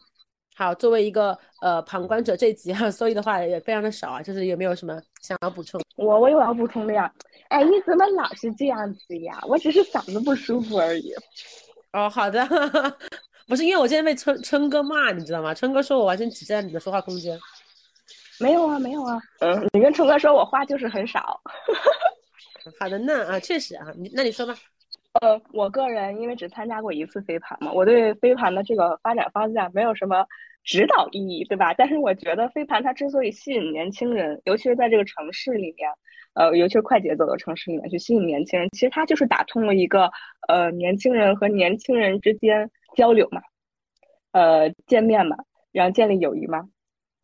[0.58, 5.82] 好，作为一个呃旁观者，这集哈， 所以的话也非常的少啊，就是有没有什么想要补充？
[5.98, 7.12] 我我有要补充的呀。
[7.50, 9.38] 哎，你怎么老是这样子呀？
[9.48, 11.14] 我只是嗓子不舒服而已。
[11.92, 12.48] 哦，好的。
[13.48, 15.54] 不是因为我今天被春春哥骂，你知道吗？
[15.54, 17.38] 春哥说我完全挤占你的说话空间。
[18.40, 19.20] 没有啊，没有啊。
[19.40, 21.40] 嗯，你跟春哥说我话就是很少。
[22.80, 24.56] 好的，那啊，确实啊，你那你说吧。
[25.22, 30.26] 呃，我个人因为只参加过一次飞盘嘛，我对飞盘的这个发展方向没有什么
[30.64, 31.74] 指导意义，对吧？
[31.74, 35.90] 但是我觉得飞盘它之所以吸引年轻人，尤其是在这个城市里面，
[36.34, 40.12] 呃，尤其是快节奏的城市里面去吸引年轻人，其实它就是打通了一个
[40.48, 42.70] 呃年轻人和年轻人之间。
[42.96, 43.42] 交流嘛，
[44.32, 45.36] 呃，见面嘛，
[45.74, 46.70] 然后建立友谊嘛，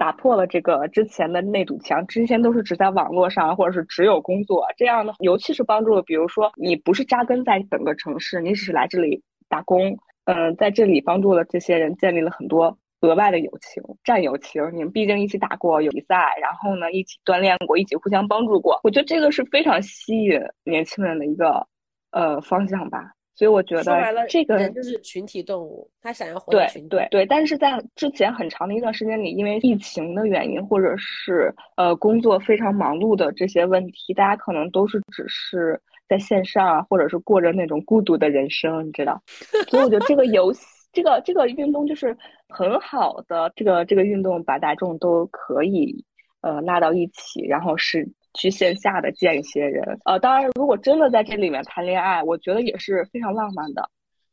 [0.02, 2.04] 打破了这个之前的那堵墙。
[2.08, 9.96] 之前都是只在网络上，或者是只有工作这样的，尤其是帮助了，比如说你不是扎根在整个城市，你只是来这里打工，
[10.26, 14.68] 嗯，在这里帮助了这些人建立了很多额外的友情、战友情。
[14.74, 18.80] 你们毕竟一起打过比赛，然后呢，一起锻炼过，一起互相帮助过。
[18.84, 21.68] 我觉得这个是非常吸引年轻人的一个
[22.10, 23.12] 呃方向吧。
[23.34, 39.20] 所以我觉得这个人就是群体动物，他想要活对对，但是在之前很长的一段时间里，因为疫情的原因，或者是呃工作非常忙碌的这些问题，大家可能都是只是在线上啊，或者是过着那种孤独的人生，你知道？
[39.70, 40.62] 所以我觉得这个游戏，
[40.92, 42.16] 这个这个运动就是
[42.50, 46.06] 很好的，这个这个运动把大众都可以
[46.42, 48.08] 呃拉到一起，然后是。
[48.34, 53.90] 去线下的见一些人，呃，当然，如果真的在这里面谈恋爱，我觉得也是非常浪漫的，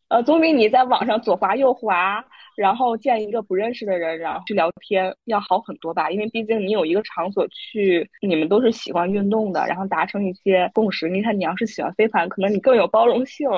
[0.09, 2.25] 呃，总比你在网上左滑右滑，
[2.57, 6.11] 然后见一个不认识的人，然后去聊天要好很多吧？
[6.11, 11.09] 因为毕竟你有一个场所去，你们都是喜欢运动的，然后达成一些共识。
[11.09, 13.49] 你看，你要是喜欢飞盘，可能你更有包容性，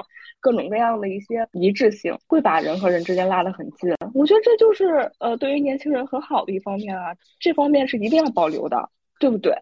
[0.41, 3.91] 各种各样的一些一致性，会把人和人之间拉得很近。
[4.15, 8.89] 我觉得这就是呃，对于年轻人很好的一方面啊，这方面是一定要保留的，
[9.19, 9.55] 对不对？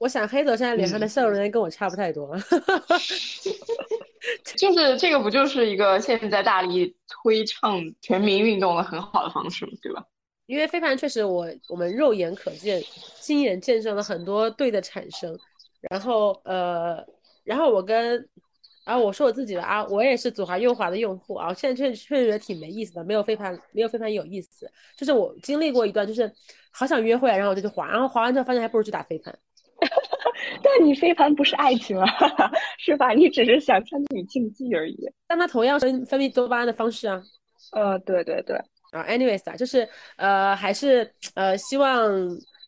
[0.00, 2.34] 我想黑泽现在脸上的笑容应该跟我差不太多，
[4.56, 9.72] 就是这个不就是一个现在大力推倡全民运动的很好的方式吗？
[9.82, 10.02] 对吧？
[10.46, 12.82] 因为飞盘确实我我们肉眼可见、
[13.20, 15.38] 亲眼见证了很多队的产生，
[15.90, 17.04] 然后呃，
[17.44, 18.26] 然后我跟
[18.84, 26.32] 啊我说我自己的啊，我也是左滑右滑的用户啊，现在确确实觉得挺没意思的，没有飞盘没有飞盘有意思，就是我经历过一段就是
[26.72, 29.38] 好想约会，然后我就去滑，然后滑完之后发现还不如去打飞盘。
[30.62, 32.06] 但你飞盘不是爱情啊，
[32.78, 33.10] 是吧？
[33.12, 34.96] 你只是想参与竞技而已。
[35.26, 37.22] 但它同样分分泌多巴胺的方式啊。
[37.72, 38.56] 呃，对对对。
[38.92, 42.10] 啊，anyways 啊，就是呃，还是呃，希望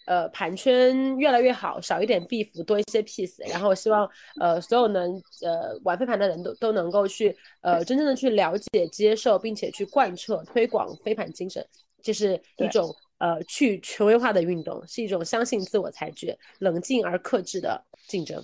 [0.07, 3.35] 呃盘圈越来越好，少一点 beef，多一些 peace。
[3.51, 4.09] 然后希望
[4.41, 5.11] 呃所有能
[5.45, 11.67] 呃玩飞盘的人都都能够去呃真正的去了解、接受，并且去贯彻、推广飞盘精神，
[12.03, 12.95] 这是一种。
[13.23, 18.43] 呃，去权威化的运动是一种相信自我裁决、冷静而克制的竞争。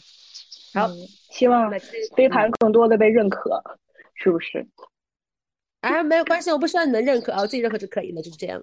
[0.72, 0.88] 好，
[1.32, 1.68] 希望
[2.14, 3.60] 飞盘更多的被认可，
[4.14, 4.64] 是不是？
[5.80, 8.62] 啊，没有关系，我不需要你的认可，我自己认可就可以了，就是这样。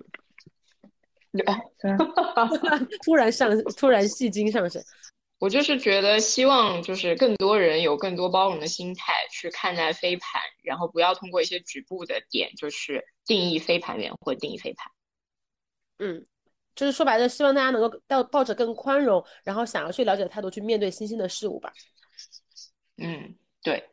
[3.03, 4.81] 突然上，突然戏精上身。
[5.39, 14.89] 我就是觉得，希望就是更多人有更多包容的心态去看待飞盘，然后不要通过一些局部的点，就是定义飞盘员或定义飞盘。
[15.99, 16.25] 嗯，
[16.75, 21.71] 就是说白了，希望大家能够抱抱着更宽容，然后想要去了解的态度去面对新兴的事物吧。
[22.97, 23.83] 嗯，对。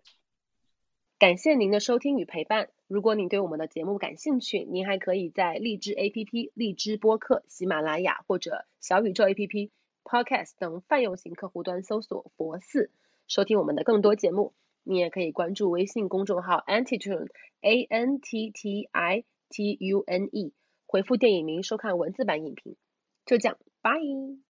[1.18, 2.70] 感谢您的收听与陪伴。
[2.88, 9.70] 如果你对我们的节目感兴趣，您还可以在荔枝 APP、荔枝播客、喜马拉雅或者小宇宙 APP、
[10.02, 12.90] Podcast 等泛用型客户端搜索“佛寺”
[13.28, 14.52] 收听我们的更多节目。
[14.82, 17.28] 你也可以关注微信公众号 Antitune
[17.60, 20.52] A N T T I T U N E。
[20.92, 22.76] 回复电影名收看文字版影评，
[23.24, 23.92] 就这样，拜。